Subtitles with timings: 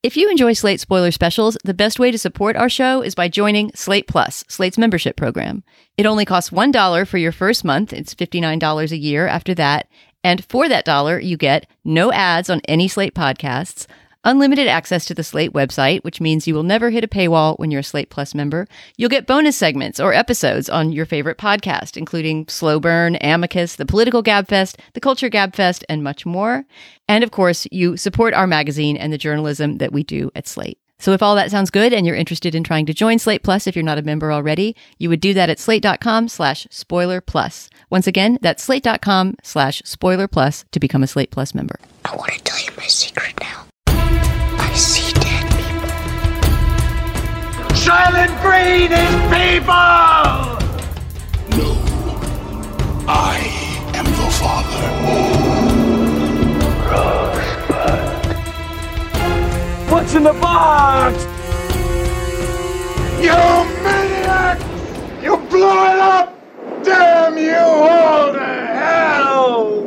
[0.00, 3.26] If you enjoy Slate spoiler specials, the best way to support our show is by
[3.26, 5.64] joining Slate Plus, Slate's membership program.
[5.96, 7.92] It only costs $1 for your first month.
[7.92, 9.88] It's $59 a year after that.
[10.22, 13.88] And for that dollar, you get no ads on any Slate podcasts
[14.24, 17.70] unlimited access to the Slate website, which means you will never hit a paywall when
[17.70, 18.66] you're a Slate Plus member.
[18.96, 23.86] You'll get bonus segments or episodes on your favorite podcast, including Slow Burn, Amicus, the
[23.86, 26.64] Political Gabfest, the Culture Gabfest, and much more.
[27.08, 30.78] And of course, you support our magazine and the journalism that we do at Slate.
[31.00, 33.66] So if all that sounds good and you're interested in trying to join Slate Plus
[33.68, 37.70] if you're not a member already, you would do that at slate.com slash spoiler plus.
[37.88, 41.78] Once again, that's slate.com slash spoiler plus to become a Slate Plus member.
[42.04, 43.57] I want to tell you my secret now.
[44.78, 45.90] See dead people.
[47.74, 49.74] Soylent Green is people!
[51.58, 51.68] No.
[53.08, 53.10] I
[53.96, 54.86] am the father.
[56.92, 58.00] Rosebud.
[59.90, 61.26] What's in the box?
[63.20, 63.40] You
[63.82, 64.58] maniac!
[65.20, 66.28] You blew it up!
[66.84, 69.77] Damn you all to hell!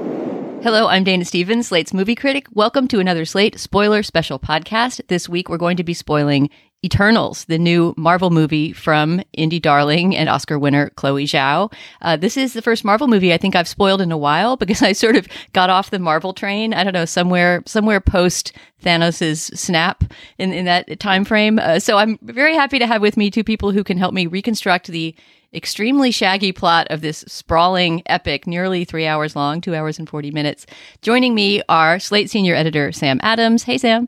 [0.64, 2.46] Hello, I'm Dana Stevens, Slate's movie critic.
[2.54, 5.02] Welcome to another Slate spoiler special podcast.
[5.08, 6.52] This week we're going to be spoiling
[6.84, 11.72] Eternals, the new Marvel movie from indie darling and Oscar winner Chloe Zhao.
[12.02, 14.82] Uh, this is the first Marvel movie I think I've spoiled in a while because
[14.82, 16.74] I sort of got off the Marvel train.
[16.74, 20.04] I don't know somewhere somewhere post Thanos's snap
[20.40, 21.60] in in that time frame.
[21.60, 24.26] Uh, so I'm very happy to have with me two people who can help me
[24.26, 25.16] reconstruct the
[25.54, 30.32] extremely shaggy plot of this sprawling epic, nearly three hours long, two hours and 40
[30.32, 30.66] minutes.
[31.04, 33.64] Joining me are Slate senior editor Sam Adams.
[33.64, 34.08] Hey, Sam.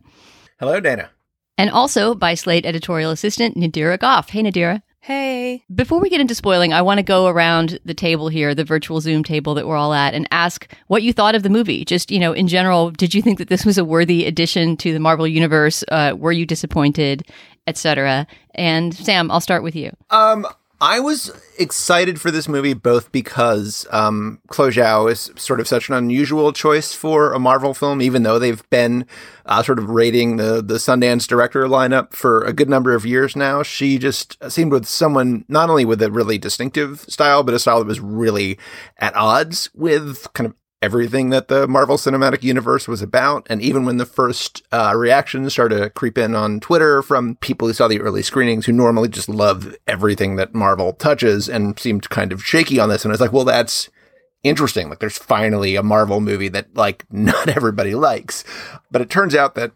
[0.60, 1.12] Hello, Dana.
[1.58, 4.30] And also by Slate editorial assistant Nadira Goff.
[4.30, 4.82] Hey, Nadira.
[5.04, 5.66] Hey.
[5.76, 9.02] Before we get into spoiling, I want to go around the table here, the virtual
[9.02, 11.84] Zoom table that we're all at, and ask what you thought of the movie.
[11.84, 14.94] Just, you know, in general, did you think that this was a worthy addition to
[14.94, 15.84] the Marvel Universe?
[15.90, 17.28] Uh, were you disappointed,
[17.68, 18.26] etc.?
[18.56, 19.92] And Sam, I'll start with you.
[20.10, 20.48] Um,
[20.84, 25.88] I was excited for this movie both because um, Chloe Zhao is sort of such
[25.88, 29.06] an unusual choice for a Marvel film, even though they've been
[29.46, 33.34] uh, sort of raiding the the Sundance director lineup for a good number of years
[33.34, 33.64] now.
[33.64, 37.80] She just seemed with someone not only with a really distinctive style, but a style
[37.80, 38.60] that was really
[38.98, 43.48] at odds with kind of everything that the Marvel Cinematic Universe was about.
[43.50, 47.70] And even when the first uh, reactions started to creep in on Twitter from people
[47.70, 52.10] who saw the early screenings who normally just love everything that Marvel touches and seemed
[52.10, 53.06] kind of shaky on this.
[53.06, 53.90] And I was like, well, that's
[54.44, 54.90] interesting.
[54.90, 58.44] Like there's finally a Marvel movie that like not everybody likes.
[58.92, 59.72] But it turns out that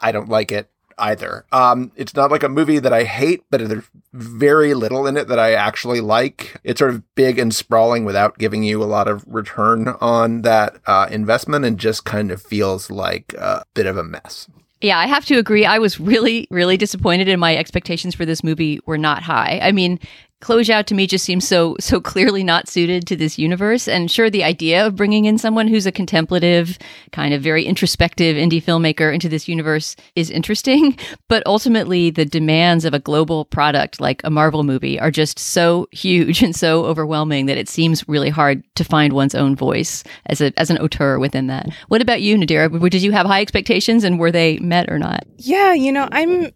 [0.00, 0.70] I don't like it
[1.02, 1.44] either.
[1.52, 5.28] Um, it's not like a movie that I hate, but there's very little in it
[5.28, 6.56] that I actually like.
[6.64, 10.78] It's sort of big and sprawling without giving you a lot of return on that
[10.86, 14.48] uh, investment and just kind of feels like a bit of a mess.
[14.80, 15.64] Yeah, I have to agree.
[15.64, 19.60] I was really, really disappointed, and my expectations for this movie were not high.
[19.62, 20.00] I mean,
[20.42, 23.88] Zhao to me just seems so so clearly not suited to this universe.
[23.88, 26.78] And sure, the idea of bringing in someone who's a contemplative,
[27.12, 30.96] kind of very introspective indie filmmaker into this universe is interesting.
[31.28, 35.88] But ultimately, the demands of a global product like a Marvel movie are just so
[35.92, 40.42] huge and so overwhelming that it seems really hard to find one's own voice as
[40.42, 41.70] a as an auteur within that.
[41.88, 42.90] What about you, Nadira?
[42.90, 45.24] Did you have high expectations, and were they met or not?
[45.38, 46.52] Yeah, you know, I'm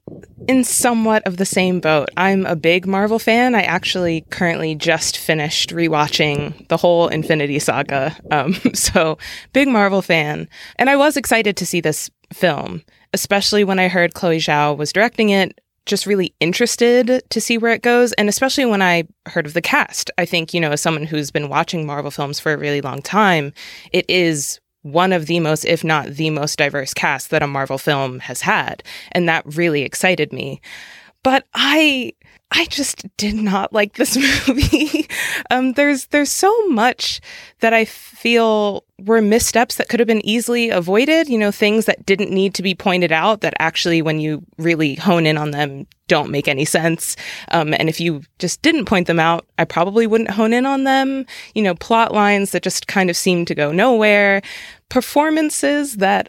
[0.49, 2.09] in somewhat of the same boat.
[2.17, 3.55] I'm a big Marvel fan.
[3.55, 8.17] I actually currently just finished rewatching the whole Infinity Saga.
[8.31, 9.19] Um, so,
[9.53, 10.49] big Marvel fan.
[10.77, 14.93] And I was excited to see this film, especially when I heard Chloe Zhao was
[14.93, 15.61] directing it.
[15.85, 18.13] Just really interested to see where it goes.
[18.15, 20.11] And especially when I heard of the cast.
[20.19, 23.03] I think, you know, as someone who's been watching Marvel films for a really long
[23.03, 23.53] time,
[23.93, 27.79] it is one of the most, if not the most diverse cast that a Marvel
[27.79, 28.83] film has had.
[29.13, 30.61] And that really excited me.
[31.23, 32.13] But I
[32.53, 34.17] I just did not like this
[34.49, 35.09] movie.
[35.51, 37.21] um, there's there's so much
[37.61, 41.29] that I feel were missteps that could have been easily avoided.
[41.29, 44.95] You know, things that didn't need to be pointed out that actually, when you really
[44.95, 47.17] hone in on them, don't make any sense.
[47.51, 50.85] Um, and if you just didn't point them out, I probably wouldn't hone in on
[50.85, 51.27] them.
[51.55, 54.41] You know, plot lines that just kind of seem to go nowhere,
[54.89, 56.29] performances that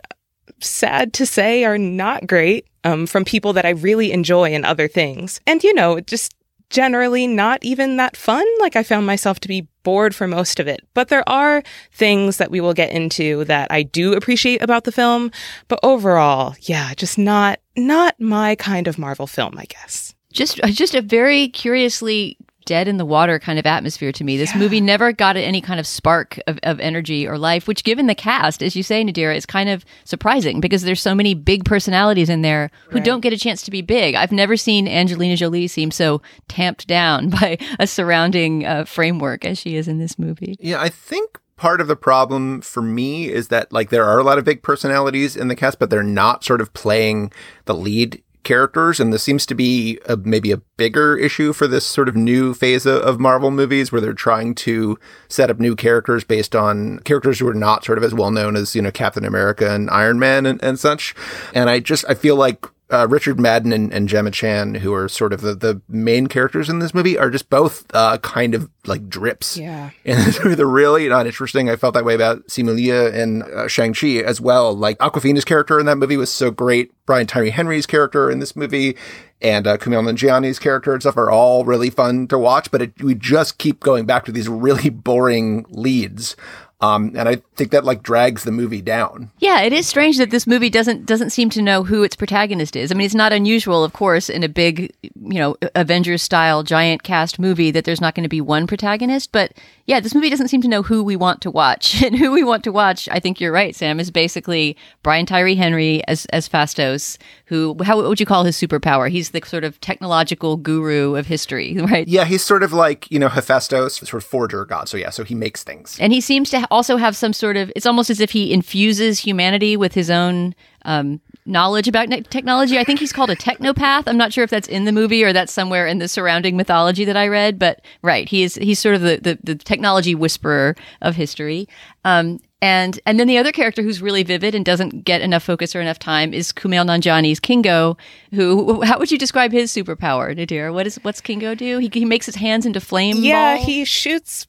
[0.60, 4.88] sad to say, are not great um, from people that I really enjoy in other
[4.88, 5.40] things.
[5.46, 6.34] And, you know, just
[6.70, 8.46] generally not even that fun.
[8.60, 10.82] Like I found myself to be bored for most of it.
[10.94, 14.92] But there are things that we will get into that I do appreciate about the
[14.92, 15.32] film.
[15.68, 20.14] But overall, yeah, just not not my kind of Marvel film, I guess.
[20.34, 22.38] Just just a very curiously
[22.68, 24.38] dead in the water kind of atmosphere to me.
[24.38, 24.60] This yeah.
[24.60, 28.14] movie never got any kind of spark of, of energy or life, which given the
[28.14, 32.30] cast, as you say, Nadira, is kind of surprising because there's so many big personalities
[32.30, 33.06] in there who right.
[33.06, 34.14] don't get a chance to be big.
[34.14, 39.58] I've never seen Angelina Jolie seem so tamped down by a surrounding uh, framework as
[39.58, 40.58] she is in this movie.
[40.60, 44.24] Yeah, I think part of the problem for me is that like there are a
[44.24, 47.32] lot of big personalities in the cast, but they're not sort of playing
[47.66, 51.86] the lead characters, and this seems to be a, maybe a bigger issue for this
[51.86, 54.98] sort of new phase of, of, Marvel movies, where they're trying to
[55.28, 58.56] set up new characters based on characters who are not sort of as well known
[58.56, 61.14] as you know Captain America and Iron Man and, and such.
[61.54, 65.10] And I just I feel like uh, Richard Madden and, and, Gemma Chan, who are
[65.10, 68.70] sort of the, the main characters in this movie, are just both uh, kind of
[68.86, 69.58] like drips.
[69.58, 69.90] Yeah.
[70.06, 71.70] And they're really not interesting.
[71.70, 74.74] I felt that way about Simu Liu and uh, Shang-Chi as well.
[74.74, 76.94] Like Awkwafina's character in that movie was so great.
[77.06, 78.96] Brian Tyree Henry's character in this movie
[79.42, 83.04] and uh, Kumail Nanjiani's character and stuff are all really fun to watch, but it,
[83.04, 86.36] we just keep going back to these really boring leads
[86.80, 89.32] um, and I think that like drags the movie down.
[89.40, 92.76] Yeah, it is strange that this movie doesn't doesn't seem to know who its protagonist
[92.76, 92.92] is.
[92.92, 97.02] I mean, it's not unusual, of course, in a big, you know, Avengers style giant
[97.02, 99.32] cast movie that there's not going to be one protagonist.
[99.32, 99.54] But
[99.88, 102.44] yeah, this movie doesn't seem to know who we want to watch, and who we
[102.44, 103.10] want to watch.
[103.12, 104.00] I think you're right, Sam.
[104.00, 109.10] Is basically Brian Tyree Henry as as Phastos, who how would you call his superpower?
[109.10, 112.08] He's the sort of technological guru of history, right?
[112.08, 114.90] Yeah, he's sort of like you know Hephaestus, sort of forger god.
[114.90, 117.72] So yeah, so he makes things, and he seems to also have some sort of.
[117.76, 122.78] It's almost as if he infuses humanity with his own um, knowledge about ne- technology.
[122.78, 124.04] I think he's called a technopath.
[124.08, 127.06] I'm not sure if that's in the movie or that's somewhere in the surrounding mythology
[127.06, 130.76] that I read, but right, he is he's sort of the the, the technology whisperer
[131.02, 131.68] of history.
[132.06, 135.76] Um, and and then the other character who's really vivid and doesn't get enough focus
[135.76, 137.98] or enough time is Kumail Nanjiani's Kingo.
[138.34, 140.74] Who how would you describe his superpower, Nadir?
[140.74, 141.78] What is what's Kingo do?
[141.78, 143.18] He, he makes his hands into flame.
[143.18, 143.66] Yeah, balls?
[143.66, 144.48] he shoots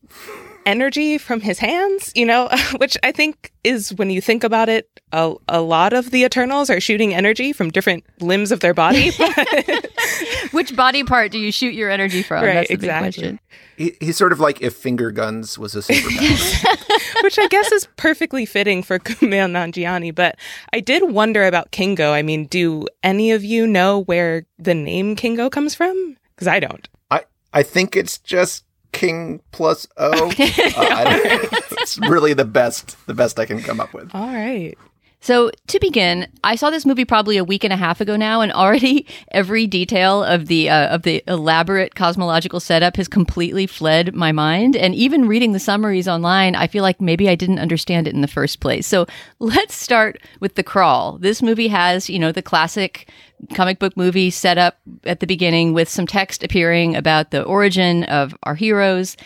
[0.68, 4.88] energy from his hands, you know, which I think is when you think about it,
[5.12, 9.10] a, a lot of the Eternals are shooting energy from different limbs of their body.
[10.50, 12.44] which body part do you shoot your energy from?
[12.44, 13.06] Right, That's the exactly.
[13.08, 13.40] big question.
[13.76, 17.22] He, he's sort of like if finger guns was a superpower.
[17.22, 20.14] Which I guess is perfectly fitting for Kumail Nanjiani.
[20.14, 20.36] But
[20.72, 22.12] I did wonder about Kingo.
[22.12, 26.16] I mean, do any of you know where the name Kingo comes from?
[26.34, 26.88] Because I don't.
[27.10, 27.24] I,
[27.54, 28.64] I think it's just
[28.98, 30.10] King plus O.
[30.28, 34.10] uh, it's really the best the best I can come up with.
[34.14, 34.76] All right.
[35.20, 38.40] So, to begin, I saw this movie probably a week and a half ago now,
[38.40, 44.14] and already every detail of the uh, of the elaborate cosmological setup has completely fled
[44.14, 44.76] my mind.
[44.76, 48.20] And even reading the summaries online, I feel like maybe I didn't understand it in
[48.20, 48.86] the first place.
[48.86, 49.06] So,
[49.40, 51.18] let's start with the crawl.
[51.18, 53.10] This movie has, you know, the classic
[53.54, 58.36] comic book movie setup at the beginning with some text appearing about the origin of
[58.44, 59.16] our heroes.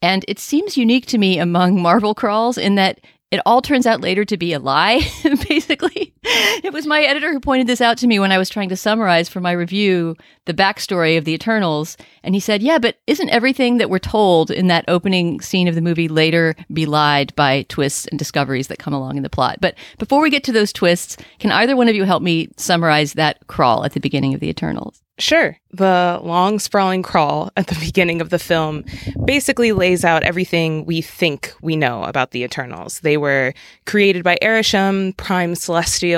[0.00, 4.00] And it seems unique to me among Marvel crawls in that it all turns out
[4.00, 5.00] later to be a lie,
[5.48, 6.14] basically.
[6.64, 8.76] It was my editor who pointed this out to me when I was trying to
[8.76, 10.16] summarize for my review
[10.46, 11.96] the backstory of the Eternals.
[12.22, 15.74] And he said, Yeah, but isn't everything that we're told in that opening scene of
[15.74, 19.58] the movie later belied by twists and discoveries that come along in the plot?
[19.60, 23.12] But before we get to those twists, can either one of you help me summarize
[23.14, 25.02] that crawl at the beginning of the Eternals?
[25.18, 25.58] Sure.
[25.72, 28.84] The long, sprawling crawl at the beginning of the film
[29.24, 33.00] basically lays out everything we think we know about the Eternals.
[33.00, 33.52] They were
[33.84, 36.17] created by Arishem, Prime Celestial,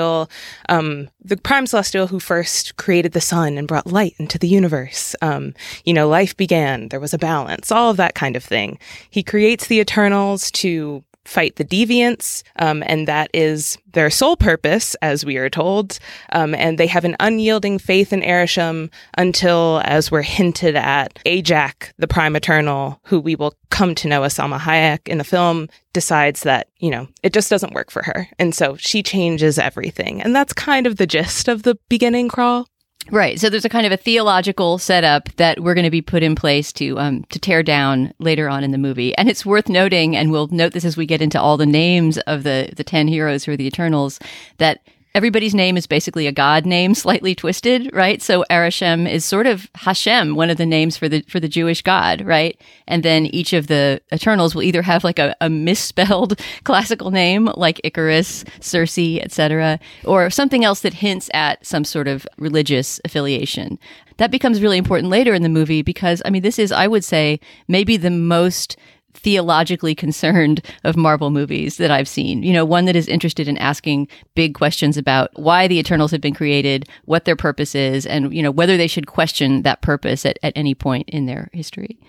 [0.69, 5.15] um, the Prime Celestial who first created the sun and brought light into the universe.
[5.21, 5.53] Um,
[5.85, 8.79] you know, life began, there was a balance, all of that kind of thing.
[9.09, 14.95] He creates the Eternals to fight the deviants, um, and that is their sole purpose,
[15.01, 15.99] as we are told.
[16.31, 21.91] Um, and they have an unyielding faith in Arishem until, as we're hinted at, Ajak,
[21.97, 25.67] the Prime Eternal, who we will come to know as Salma Hayek in the film,
[25.93, 28.27] decides that, you know, it just doesn't work for her.
[28.39, 30.21] And so she changes everything.
[30.21, 32.67] And that's kind of the gist of the beginning crawl.
[33.11, 33.37] Right.
[33.39, 36.33] So there's a kind of a theological setup that we're going to be put in
[36.33, 39.13] place to um, to tear down later on in the movie.
[39.17, 42.17] And it's worth noting, and we'll note this as we get into all the names
[42.19, 44.17] of the the ten heroes who are the Eternals,
[44.59, 44.79] that
[45.13, 48.21] everybody's name is basically a god name, slightly twisted, right?
[48.21, 51.81] So Arishem is sort of Hashem, one of the names for the for the Jewish
[51.81, 52.59] god, right?
[52.87, 57.49] And then each of the Eternals will either have like a, a misspelled classical name,
[57.55, 63.79] like Icarus, Circe, etc., or something else that hints at some sort of religious affiliation.
[64.17, 67.03] That becomes really important later in the movie because I mean, this is, I would
[67.03, 68.77] say, maybe the most
[69.13, 72.43] theologically concerned of Marvel movies that I've seen.
[72.43, 76.21] You know, one that is interested in asking big questions about why the Eternals have
[76.21, 80.25] been created, what their purpose is, and, you know, whether they should question that purpose
[80.25, 81.99] at, at any point in their history.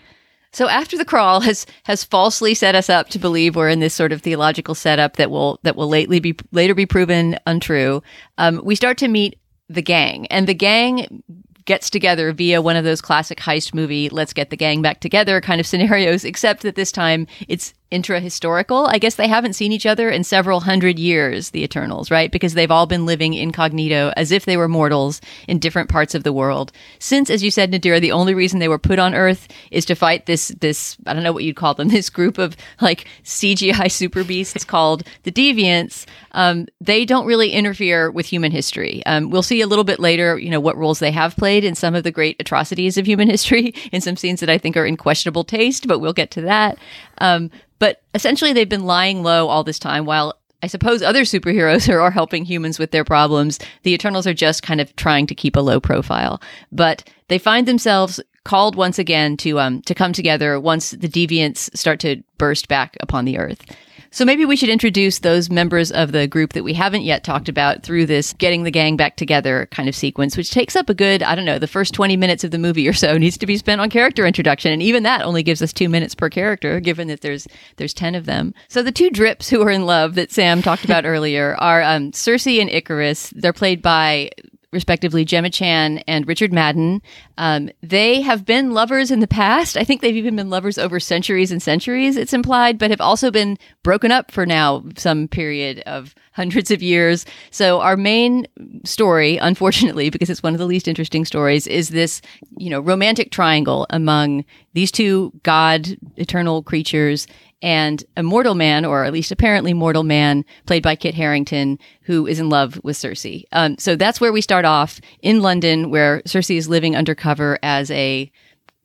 [0.54, 3.94] So after the crawl has has falsely set us up to believe we're in this
[3.94, 8.02] sort of theological setup that will that will lately be later be proven untrue,
[8.36, 9.38] um, we start to meet
[9.70, 11.22] the gang, and the gang
[11.64, 15.40] gets together via one of those classic heist movie let's get the gang back together
[15.40, 18.86] kind of scenarios except that this time it's intra-historical.
[18.86, 22.32] I guess they haven't seen each other in several hundred years, the Eternals, right?
[22.32, 26.24] Because they've all been living incognito as if they were mortals in different parts of
[26.24, 26.72] the world.
[26.98, 29.94] Since, as you said, Nadira, the only reason they were put on Earth is to
[29.94, 33.90] fight this this I don't know what you'd call them, this group of like CGI
[33.90, 36.06] super beasts called the Deviants.
[36.32, 39.04] Um, they don't really interfere with human history.
[39.06, 41.74] Um, we'll see a little bit later, you know, what roles they have played in
[41.74, 44.86] some of the great atrocities of human history, in some scenes that I think are
[44.86, 46.78] in questionable taste, but we'll get to that.
[47.18, 47.50] Um,
[47.82, 52.00] but essentially, they've been lying low all this time while I suppose other superheroes are,
[52.00, 53.58] are helping humans with their problems.
[53.82, 56.40] The Eternals are just kind of trying to keep a low profile.
[56.70, 61.76] But they find themselves called once again to um to come together once the deviants
[61.76, 63.64] start to burst back upon the earth.
[64.12, 67.48] So maybe we should introduce those members of the group that we haven't yet talked
[67.48, 70.94] about through this getting the gang back together kind of sequence, which takes up a
[70.94, 73.46] good, I don't know, the first 20 minutes of the movie or so needs to
[73.46, 74.70] be spent on character introduction.
[74.70, 78.14] And even that only gives us two minutes per character, given that there's there's 10
[78.14, 78.52] of them.
[78.68, 82.12] So the two drips who are in love that Sam talked about earlier are um,
[82.12, 83.32] Sersi and Ikaris.
[83.34, 84.30] They're played by
[84.72, 87.02] respectively Gemma Chan and Richard Madden.
[87.38, 89.76] Um, they have been lovers in the past.
[89.76, 93.30] I think they've even been lovers over centuries and centuries, it's implied, but have also
[93.30, 97.26] been broken up for now some period of hundreds of years.
[97.50, 98.46] So our main
[98.84, 102.22] story, unfortunately, because it's one of the least interesting stories, is this,
[102.56, 107.26] you know, romantic triangle among these two god eternal creatures
[107.62, 112.26] and a mortal man, or at least apparently mortal man, played by Kit Harington, who
[112.26, 113.44] is in love with Sersi.
[113.52, 117.90] Um, so that's where we start off in London, where Sersi is living undercover as
[117.92, 118.30] a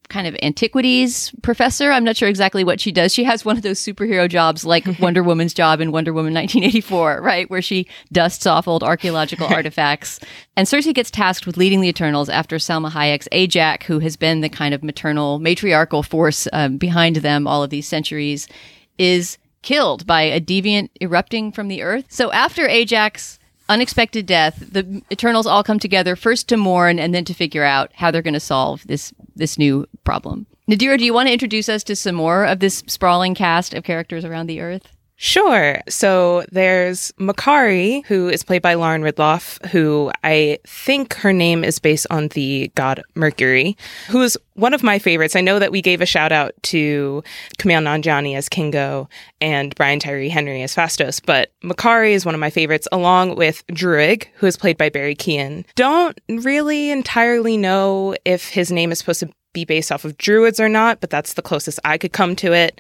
[0.09, 1.91] kind of antiquities professor.
[1.91, 3.13] I'm not sure exactly what she does.
[3.13, 7.21] She has one of those superhero jobs like Wonder Woman's job in Wonder Woman 1984,
[7.21, 7.49] right?
[7.49, 10.19] Where she dusts off old archaeological artifacts.
[10.55, 14.41] And Sersi gets tasked with leading the Eternals after Salma Hayek's Ajak, who has been
[14.41, 18.47] the kind of maternal, matriarchal force um, behind them all of these centuries,
[18.97, 22.05] is killed by a deviant erupting from the earth.
[22.09, 23.37] So after Ajak's
[23.69, 27.91] unexpected death, the Eternals all come together first to mourn and then to figure out
[27.95, 30.47] how they're going to solve this this new problem.
[30.69, 33.83] Nadira, do you want to introduce us to some more of this sprawling cast of
[33.83, 34.91] characters around the Earth?
[35.19, 35.81] Sure.
[35.89, 41.79] So there's Makkari, who is played by Lauren Ridloff, who I think her name is
[41.79, 43.75] based on the god Mercury,
[44.09, 45.36] who is one of my favorites.
[45.36, 47.24] I know that we gave a shout out to
[47.57, 49.09] Kumail Nanjiani as Kingo
[49.41, 53.65] and Brian Tyree Henry as Phastos, but Makkari is one of my favorites, along with
[53.67, 55.65] Druig, who is played by Barry Keoghan.
[55.74, 60.59] Don't really entirely know if his name is supposed to be based off of druids
[60.59, 62.79] or not, but that's the closest I could come to it.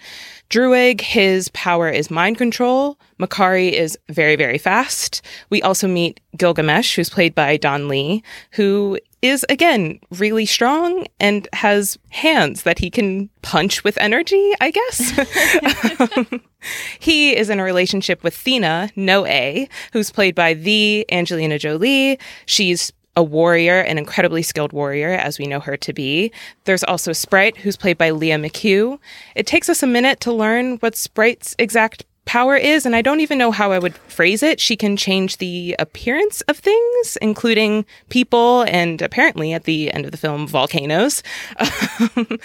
[0.49, 2.97] Druig, his power is mind control.
[3.19, 5.21] Makkari is very, very fast.
[5.49, 11.47] We also meet Gilgamesh, who's played by Don Lee, who is again really strong and
[11.53, 16.29] has hands that he can punch with energy, I guess.
[16.99, 22.19] he is in a relationship with Thena, No A, who's played by the Angelina Jolie.
[22.45, 26.31] She's a warrior, an incredibly skilled warrior, as we know her to be.
[26.65, 28.99] There's also Sprite, who's played by Lia McHugh.
[29.35, 33.21] It takes us a minute to learn what Sprite's exact power is, and I don't
[33.21, 34.59] even know how I would phrase it.
[34.59, 40.11] She can change the appearance of things, including people, and apparently at the end of
[40.11, 41.23] the film, volcanoes.
[42.15, 42.39] Um,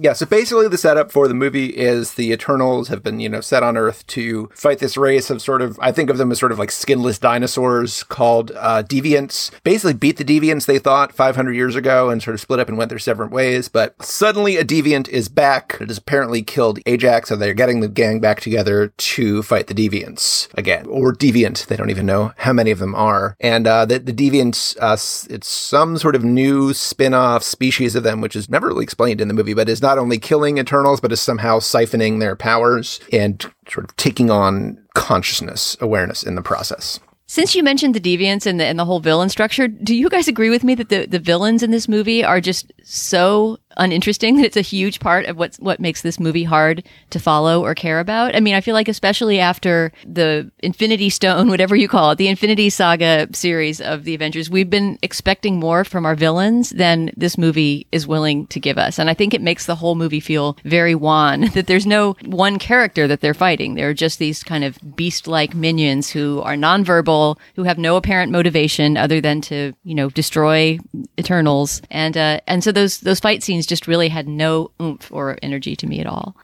[0.00, 3.40] Yeah, so basically the setup for the movie is the Eternals have been, you know,
[3.40, 6.38] set on Earth to fight this race of sort of, I think of them as
[6.38, 9.50] sort of like skinless dinosaurs called uh, Deviants.
[9.64, 12.78] Basically beat the Deviants they thought 500 years ago and sort of split up and
[12.78, 13.68] went their separate ways.
[13.68, 15.76] But suddenly a Deviant is back.
[15.80, 19.74] It has apparently killed Ajak, so they're getting the gang back together to fight the
[19.74, 20.86] Deviants again.
[20.86, 23.36] Or Deviant, they don't even know how many of them are.
[23.40, 24.92] And uh, the, the Deviants, uh,
[25.34, 29.20] it's some sort of new spin off species of them, which is never really explained
[29.20, 32.36] in the movie, but is not not only killing Eternals, but is somehow siphoning their
[32.36, 37.00] powers and sort of taking on consciousness, awareness in the process.
[37.26, 40.28] Since you mentioned the deviants and the and the whole villain structure, do you guys
[40.28, 44.46] agree with me that the, the villains in this movie are just so uninteresting that
[44.46, 48.00] it's a huge part of what's what makes this movie hard to follow or care
[48.00, 48.34] about?
[48.34, 52.28] I mean, I feel like especially after the Infinity Stone, whatever you call it, the
[52.28, 57.38] Infinity Saga series of the Avengers, we've been expecting more from our villains than this
[57.38, 58.98] movie is willing to give us.
[58.98, 62.58] And I think it makes the whole movie feel very wan that there's no one
[62.58, 63.74] character that they're fighting.
[63.74, 68.96] They're just these kind of beast-like minions who are nonverbal who have no apparent motivation
[68.96, 70.78] other than to, you know, destroy
[71.18, 71.82] Eternals.
[71.90, 75.76] And uh, and so those those fight scenes just really had no oomph or energy
[75.76, 76.36] to me at all.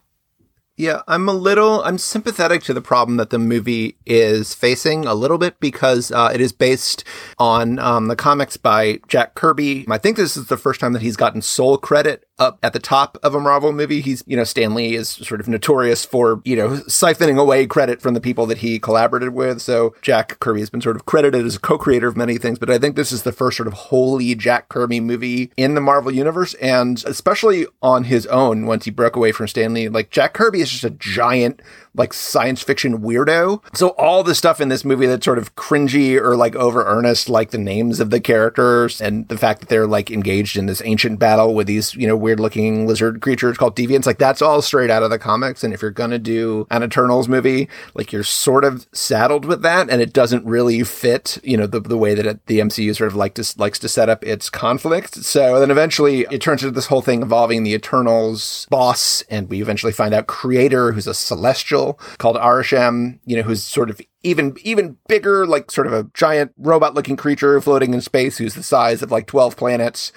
[0.77, 5.15] Yeah, I'm a little, I'm sympathetic to the problem that the movie is facing a
[5.15, 7.05] little bit because uh, it is based
[7.39, 9.87] on um, the comics by Jack Kirby.
[9.89, 12.79] I think this is the first time that he's gotten sole credit up at the
[12.79, 14.01] top of a Marvel movie.
[14.01, 18.03] He's, you know, Stan Lee is sort of notorious for, you know, siphoning away credit
[18.03, 19.63] from the people that he collaborated with.
[19.63, 22.71] So Jack Kirby has been sort of credited as a co-creator of many things, but
[22.71, 26.13] I think this is the first sort of wholly Jack Kirby movie in the Marvel
[26.13, 26.55] universe.
[26.55, 29.89] And especially on his own, once he broke away from Stan Lee.
[29.89, 31.61] Like Jack Kirby is just a giant
[31.95, 33.63] like science fiction weirdo.
[33.77, 37.29] So all the stuff in this movie that's sort of cringy or like over earnest,
[37.29, 40.83] like the names of the characters and the fact that they're like engaged in this
[40.85, 44.63] ancient battle with these, you know, weird looking lizard creatures called deviants, like that's all
[44.63, 45.65] straight out of the comics.
[45.65, 49.89] And if you're to do an Eternals movie, like you're sort of saddled with that
[49.89, 53.09] and it doesn't really fit, you know, the, the way that it, the MCU sort
[53.09, 55.15] of like to, likes to set up its conflict.
[55.15, 59.63] So then eventually it turns into this whole thing involving the Eternals boss and we
[59.63, 61.84] eventually find out creator who's a celestial
[62.19, 66.53] called Arishem, you know, who's sort of even even bigger, like sort of a giant
[66.57, 70.13] robot looking creature floating in space who's the size of like 12 planets.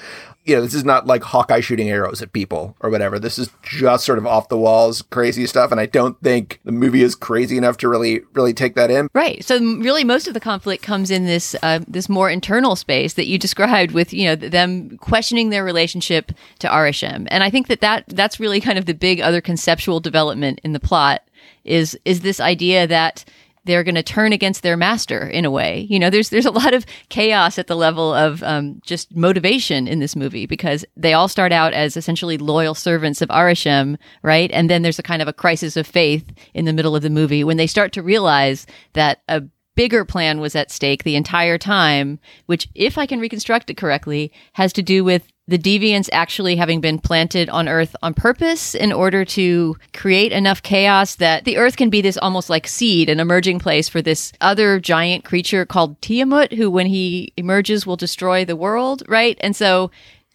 [0.46, 3.20] You know, this is not like Hawkeye shooting arrows at people or whatever.
[3.20, 5.74] This is just sort of off the walls, crazy stuff.
[5.74, 9.10] And I don't think the movie is crazy enough to really, really take that in.
[9.14, 9.44] Right.
[9.44, 13.28] So really, most of the conflict comes in this uh, this more internal space that
[13.28, 17.28] you described, with you know them questioning their relationship to Arishem.
[17.30, 20.72] And I think that that that's really kind of the big other conceptual development in
[20.72, 21.27] the plot
[21.64, 23.26] is is this idea that
[23.68, 25.86] they're going to turn against their master in a way.
[25.90, 29.88] You know, there's there's a lot of chaos at the level of um, just motivation
[29.88, 34.50] in this movie because they all start out as essentially loyal servants of Arishem, right?
[34.52, 37.10] And then there's a kind of a crisis of faith in the middle of the
[37.10, 39.44] movie when they start to realize that a
[39.76, 44.32] bigger plan was at stake the entire time, which, if I can reconstruct it correctly,
[44.54, 48.92] has to do with the deviants actually having been planted on Earth on purpose in
[48.92, 53.20] order to create enough chaos that the Earth can be this almost like seed, an
[53.20, 58.44] emerging place for this other giant creature called Tiamut, who, when he emerges, will destroy
[58.44, 59.38] the world, right?
[59.40, 59.90] And so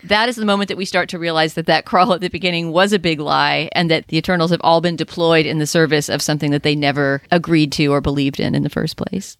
[0.04, 2.72] that is the moment that we start to realize that that crawl at the beginning
[2.72, 6.08] was a big lie and that the Eternals have all been deployed in the service
[6.08, 9.36] of something that they never agreed to or believed in in the first place.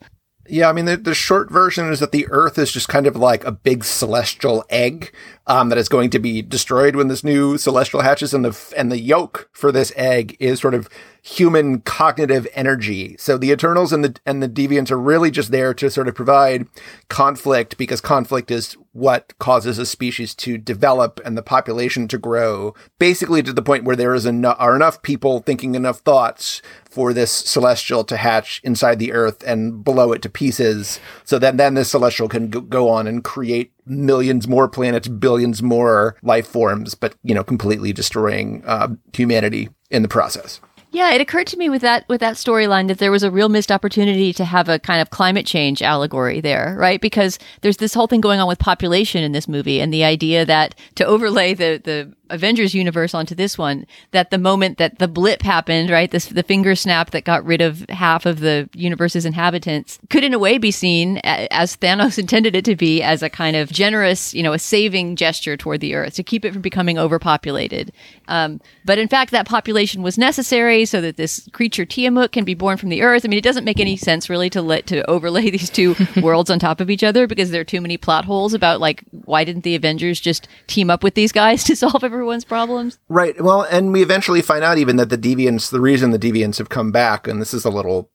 [0.48, 3.16] Yeah, I mean, the, the short version is that the Earth is just kind of
[3.16, 5.12] like a big celestial egg
[5.46, 8.92] um, that is going to be destroyed when this new celestial hatches, and the and
[8.92, 10.88] the yolk for this egg is sort of
[11.24, 13.14] human cognitive energy.
[13.18, 16.14] So the Eternals and the and the Deviants are really just there to sort of
[16.14, 16.66] provide
[17.08, 22.74] conflict because conflict is what causes a species to develop and the population to grow,
[22.98, 27.14] basically to the point where there is enough are enough people thinking enough thoughts for
[27.14, 31.00] this celestial to hatch inside the earth and blow it to pieces.
[31.24, 36.16] So then, then this celestial can go on and create millions more planets, billions more
[36.22, 40.60] life forms, but, you know, completely destroying uh, humanity in the process.
[40.92, 43.48] Yeah, it occurred to me with that with that storyline that there was a real
[43.48, 47.00] missed opportunity to have a kind of climate change allegory there, right?
[47.00, 50.44] Because there's this whole thing going on with population in this movie and the idea
[50.44, 55.08] that to overlay the the Avengers universe onto this one, that the moment that the
[55.08, 59.24] blip happened, right, this the finger snap that got rid of half of the universe's
[59.24, 63.30] inhabitants, could in a way be seen as Thanos intended it to be, as a
[63.30, 66.62] kind of generous, you know, a saving gesture toward the Earth to keep it from
[66.62, 67.92] becoming overpopulated.
[68.28, 72.54] Um, but in fact, that population was necessary so that this creature Tiamut can be
[72.54, 73.24] born from the Earth.
[73.24, 76.50] I mean, it doesn't make any sense really to let to overlay these two worlds
[76.50, 79.44] on top of each other because there are too many plot holes about like why
[79.44, 83.00] didn't the Avengers just team up with these guys to solve every everyone's problems.
[83.08, 83.38] Right.
[83.40, 86.68] Well, and we eventually find out even that the deviants, the reason the deviants have
[86.68, 88.10] come back, and this is a little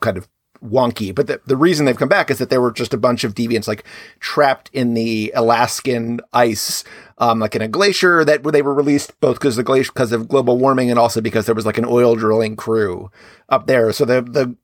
[0.00, 0.28] kind of
[0.64, 3.24] wonky, but the, the reason they've come back is that there were just a bunch
[3.24, 3.84] of deviants like
[4.18, 6.84] trapped in the Alaskan ice,
[7.18, 10.28] um, like in a glacier that they were released both because the glacier, because of
[10.28, 13.10] global warming and also because there was like an oil drilling crew
[13.48, 13.92] up there.
[13.92, 14.56] So the, the,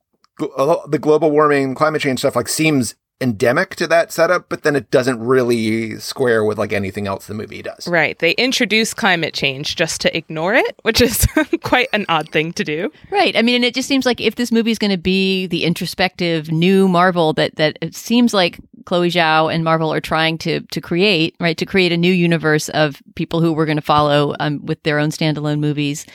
[0.87, 4.91] the global warming, climate change stuff like seems endemic to that setup, but then it
[4.91, 7.87] doesn't really square with like anything else the movie does.
[7.87, 8.17] Right.
[8.19, 11.25] They introduce climate change just to ignore it, which is
[11.63, 12.91] quite an odd thing to do.
[13.11, 13.35] Right.
[13.35, 15.63] I mean, and it just seems like if this movie is going to be the
[15.63, 20.61] introspective new Marvel that that it seems like Chloe Zhao and Marvel are trying to
[20.61, 21.57] to create, right?
[21.57, 24.99] To create a new universe of people who we're going to follow um, with their
[24.99, 26.05] own standalone movies.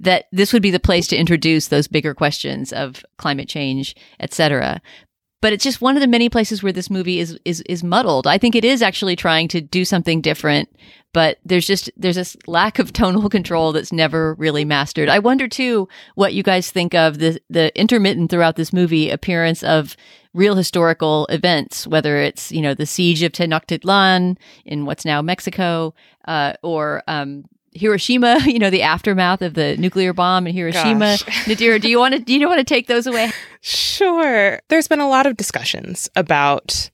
[0.00, 4.34] That this would be the place to introduce those bigger questions of climate change, et
[4.34, 4.80] cetera
[5.42, 8.26] but it's just one of the many places where this movie is is is muddled.
[8.26, 10.70] I think it is actually trying to do something different,
[11.12, 15.10] but there's just there's this lack of tonal control that's never really mastered.
[15.10, 19.62] I wonder too what you guys think of the the intermittent throughout this movie appearance
[19.62, 19.96] of
[20.32, 25.92] real historical events, whether it's you know the siege of Tenochtitlan in what's now Mexico,
[26.26, 27.44] uh, or um,
[27.74, 31.04] Hiroshima, you know, the aftermath of the nuclear bomb in Hiroshima.
[31.46, 33.32] Nadira, do you want to do you want to take those away?
[33.60, 34.60] Sure.
[34.68, 36.90] There's been a lot of discussions about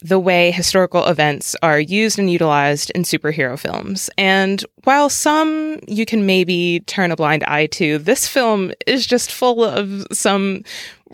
[0.00, 4.10] the way historical events are used and utilized in superhero films.
[4.18, 9.32] And while some you can maybe turn a blind eye to, this film is just
[9.32, 10.62] full of some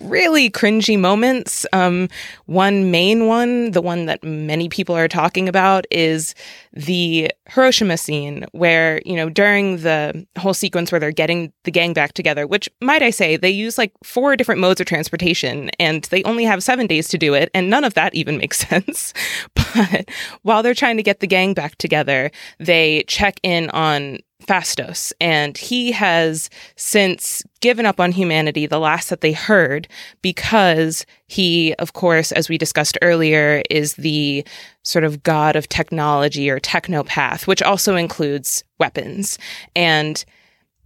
[0.01, 1.67] really cringy moments.
[1.73, 2.09] Um,
[2.47, 6.35] one main one, the one that many people are talking about, is
[6.73, 11.93] the Hiroshima scene, where, you know, during the whole sequence where they're getting the gang
[11.93, 16.05] back together, which, might I say, they use like four different modes of transportation and
[16.05, 17.51] they only have seven days to do it.
[17.55, 19.13] And none of that even makes sense.
[19.55, 20.09] but
[20.43, 25.59] while they're trying to get the gang back together, they check in on Phastos, and
[25.59, 29.89] he has since given up on humanity, the last that they heard,
[30.23, 34.47] because he, of course, as we discussed earlier, is the
[34.85, 39.39] sort of god of technology or technopath, which also includes weapons.
[39.75, 40.25] And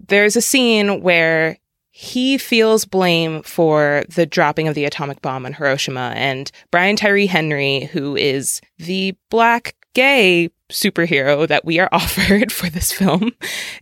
[0.09, 1.59] there's a scene where
[1.91, 6.15] he feels blame for the dropping of the atomic bomb on Hiroshima.
[6.17, 12.69] And Brian Tyree Henry, who is the black gay superhero that we are offered for
[12.69, 13.33] this film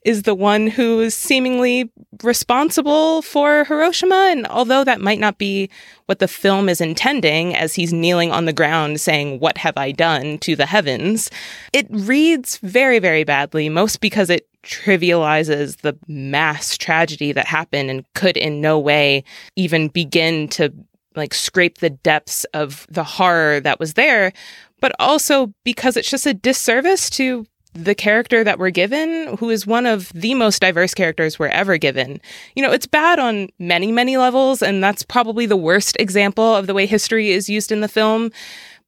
[0.05, 1.91] is the one who is seemingly
[2.23, 4.29] responsible for Hiroshima.
[4.31, 5.71] And although that might not be
[6.07, 9.93] what the film is intending, as he's kneeling on the ground saying, What have I
[9.93, 11.31] done to the heavens?
[11.73, 18.05] It reads very, very badly, most because it trivializes the mass tragedy that happened and
[18.15, 19.25] could in no way
[19.57, 20.73] even begin to
[21.17, 24.33] like scrape the depths of the horror that was there
[24.81, 29.67] but also because it's just a disservice to the character that we're given, who is
[29.67, 32.21] one of the most diverse characters we're ever given.
[32.57, 36.67] You know, it's bad on many, many levels, and that's probably the worst example of
[36.67, 38.33] the way history is used in the film.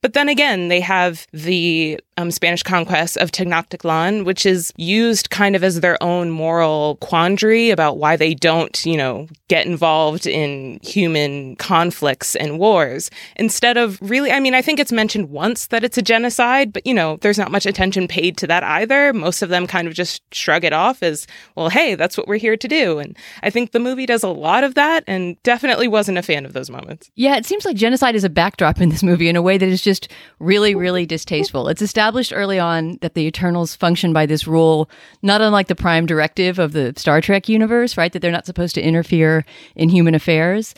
[0.01, 5.57] But then again, they have the um, Spanish conquest of Tenochtitlan, which is used kind
[5.57, 10.79] of as their own moral quandary about why they don't, you know, get involved in
[10.83, 13.11] human conflicts and wars.
[13.37, 16.87] Instead of really, I mean, I think it's mentioned once that it's a genocide, but,
[16.87, 19.13] you know, there's not much attention paid to that either.
[19.13, 22.37] Most of them kind of just shrug it off as, well, hey, that's what we're
[22.37, 22.99] here to do.
[22.99, 26.45] And I think the movie does a lot of that and definitely wasn't a fan
[26.45, 27.11] of those moments.
[27.15, 29.69] Yeah, it seems like genocide is a backdrop in this movie in a way that
[29.69, 31.69] is just really, really distasteful.
[31.69, 34.91] It's established established early on that the Eternals function by this rule,
[35.23, 38.13] not unlike the prime directive of the Star Trek universe, right?
[38.13, 39.45] That they're not supposed to interfere
[39.77, 40.75] in human affairs.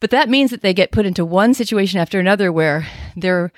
[0.00, 3.52] But that means that they get put into one situation after another where their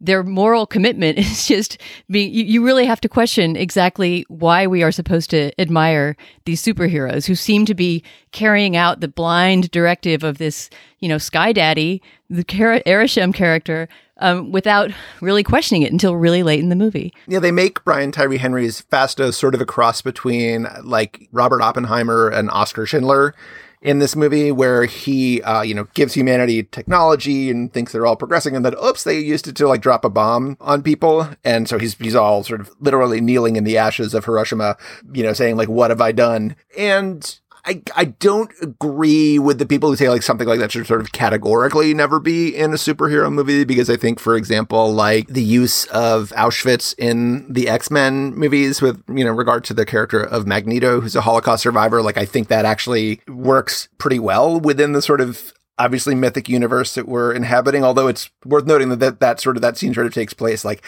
[0.00, 1.76] their moral commitment is just
[2.10, 6.62] being you, you really have to question exactly why we are supposed to admire these
[6.62, 11.52] superheroes who seem to be carrying out the blind directive of this, you know, Sky
[11.52, 12.00] Daddy,
[12.30, 13.86] the Kara Arishem character,
[14.18, 17.12] um, without really questioning it until really late in the movie.
[17.26, 22.28] Yeah, they make Brian Tyree Henry's Phastos sort of a cross between like Robert Oppenheimer
[22.28, 23.34] and Oscar Schindler
[23.84, 28.16] in this movie where he, uh, you know, gives humanity technology and thinks they're all
[28.16, 31.28] progressing and then, oops, they used it to like drop a bomb on people.
[31.44, 34.78] And so he's, he's all sort of literally kneeling in the ashes of Hiroshima,
[35.12, 36.56] you know, saying like, what have I done?
[36.78, 40.86] And I, I don't agree with the people who say like something like that should
[40.86, 45.28] sort of categorically never be in a superhero movie because I think, for example, like
[45.28, 49.86] the use of Auschwitz in the X Men movies with, you know, regard to the
[49.86, 54.60] character of Magneto, who's a Holocaust survivor, like I think that actually works pretty well
[54.60, 57.82] within the sort of obviously mythic universe that we're inhabiting.
[57.82, 60.64] Although it's worth noting that that, that sort of that scene sort of takes place
[60.64, 60.82] like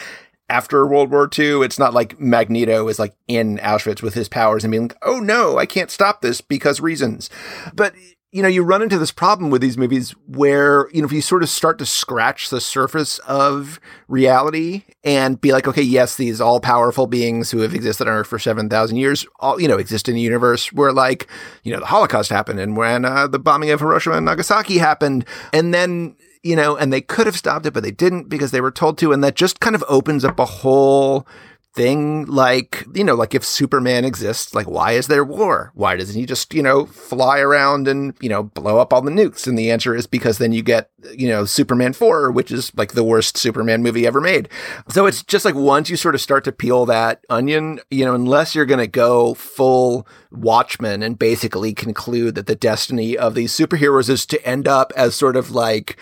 [0.49, 1.63] after World War II.
[1.63, 5.19] It's not like Magneto is like in Auschwitz with his powers and being like, oh
[5.19, 7.29] no, I can't stop this because reasons.
[7.73, 7.93] But
[8.31, 11.21] you know, you run into this problem with these movies where, you know, if you
[11.21, 13.79] sort of start to scratch the surface of
[14.09, 18.27] reality and be like, okay, yes, these all powerful beings who have existed on Earth
[18.27, 21.27] for 7,000 years, all, you know, exist in the universe where like,
[21.63, 25.25] you know, the Holocaust happened and when uh, the bombing of Hiroshima and Nagasaki happened.
[25.53, 28.61] And then you know, and they could have stopped it, but they didn't because they
[28.61, 29.11] were told to.
[29.11, 31.27] And that just kind of opens up a whole
[31.73, 35.71] thing like, you know, like if Superman exists, like why is there war?
[35.75, 39.11] Why doesn't he just, you know, fly around and, you know, blow up all the
[39.11, 39.45] nukes?
[39.45, 42.93] And the answer is because then you get, you know, Superman 4, which is like
[42.93, 44.49] the worst Superman movie ever made.
[44.89, 48.15] So it's just like once you sort of start to peel that onion, you know,
[48.15, 53.53] unless you're going to go full Watchmen and basically conclude that the destiny of these
[53.53, 55.97] superheroes is to end up as sort of like,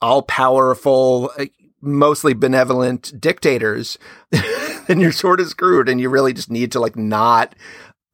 [0.00, 1.46] all powerful, uh,
[1.80, 3.98] mostly benevolent dictators,
[4.86, 7.54] then you're sort of screwed and you really just need to like not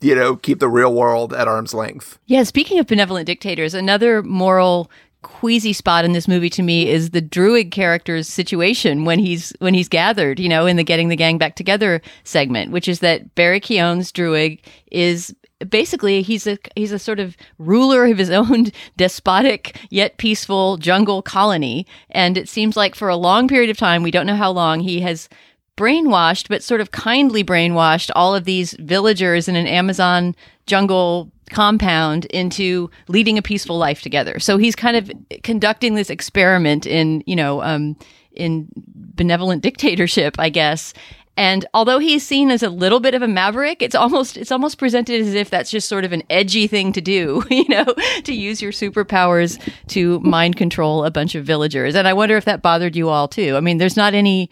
[0.01, 2.19] you know, keep the real world at arm's length.
[2.27, 4.91] Yeah, speaking of benevolent dictators, another moral
[5.23, 9.75] queasy spot in this movie to me is the Druig character's situation when he's when
[9.75, 13.35] he's gathered, you know, in the getting the gang back together segment, which is that
[13.35, 14.61] Barry Keoghan's Druig
[14.93, 15.35] is
[15.69, 18.67] basically he's a he's a sort of ruler of his own
[18.97, 21.87] despotic yet peaceful jungle colony.
[22.11, 24.81] And it seems like for a long period of time we don't know how long
[24.81, 25.29] he has
[25.77, 30.35] brainwashed but sort of kindly brainwashed all of these villagers in an Amazon
[30.67, 34.39] jungle compound into leading a peaceful life together.
[34.39, 35.11] So he's kind of
[35.43, 37.97] conducting this experiment in you know um
[38.33, 40.93] in benevolent dictatorship i guess
[41.37, 44.79] and although he's seen as a little bit of a maverick, it's almost it's almost
[44.79, 47.85] presented as if that's just sort of an edgy thing to do, you know,
[48.25, 51.95] to use your superpowers to mind control a bunch of villagers.
[51.95, 53.57] And I wonder if that bothered you all too.
[53.57, 54.51] I mean, there's not any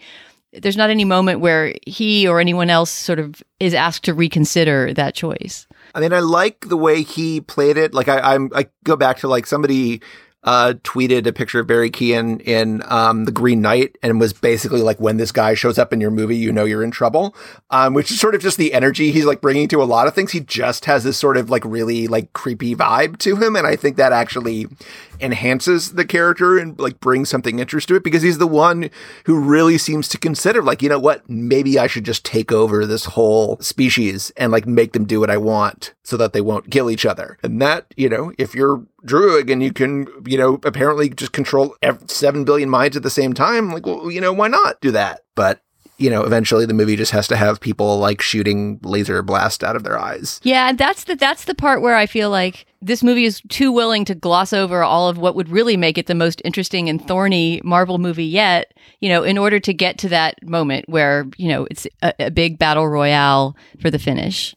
[0.61, 4.93] there's not any moment where he or anyone else sort of is asked to reconsider
[4.93, 5.67] that choice.
[5.93, 7.93] I mean, I like the way he played it.
[7.93, 10.01] Like I, I'm, I go back to like somebody
[10.45, 14.81] uh, tweeted a picture of Barry Keoghan in um, The Green Knight and was basically
[14.81, 17.35] like, when this guy shows up in your movie, you know you're in trouble,
[17.71, 20.13] um, which is sort of just the energy he's like bringing to a lot of
[20.13, 20.31] things.
[20.31, 23.55] He just has this sort of like really like creepy vibe to him.
[23.55, 24.67] And I think that actually
[25.19, 28.89] enhances the character and like brings something interest to it because he's the one
[29.25, 32.85] who really seems to consider like, you know what, maybe I should just take over
[32.85, 36.71] this whole species and like make them do what I want so that they won't
[36.71, 37.37] kill each other.
[37.43, 41.75] And that, you know, if you're Druig and you can, you know, apparently just control
[42.07, 45.21] 7 billion minds at the same time, like, well, you know, why not do that?
[45.35, 45.61] But
[45.97, 49.75] you know, eventually the movie just has to have people like shooting laser blast out
[49.75, 50.39] of their eyes.
[50.43, 53.71] Yeah, and that's the that's the part where I feel like this movie is too
[53.71, 57.05] willing to gloss over all of what would really make it the most interesting and
[57.07, 61.47] thorny Marvel movie yet, you know, in order to get to that moment where, you
[61.47, 64.55] know, it's a, a big battle royale for the finish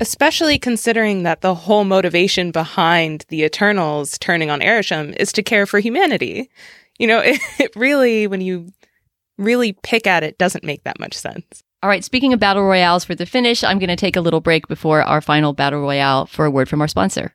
[0.00, 5.66] especially considering that the whole motivation behind the Eternals turning on Arishem is to care
[5.66, 6.50] for humanity.
[6.98, 8.72] You know, it, it, really, when you
[9.38, 11.62] really pick at it, doesn't make that much sense.
[11.82, 14.40] All right, speaking of battle royales for the finish, I'm going to take a little
[14.40, 17.34] break before our final battle royale for a word from our sponsor.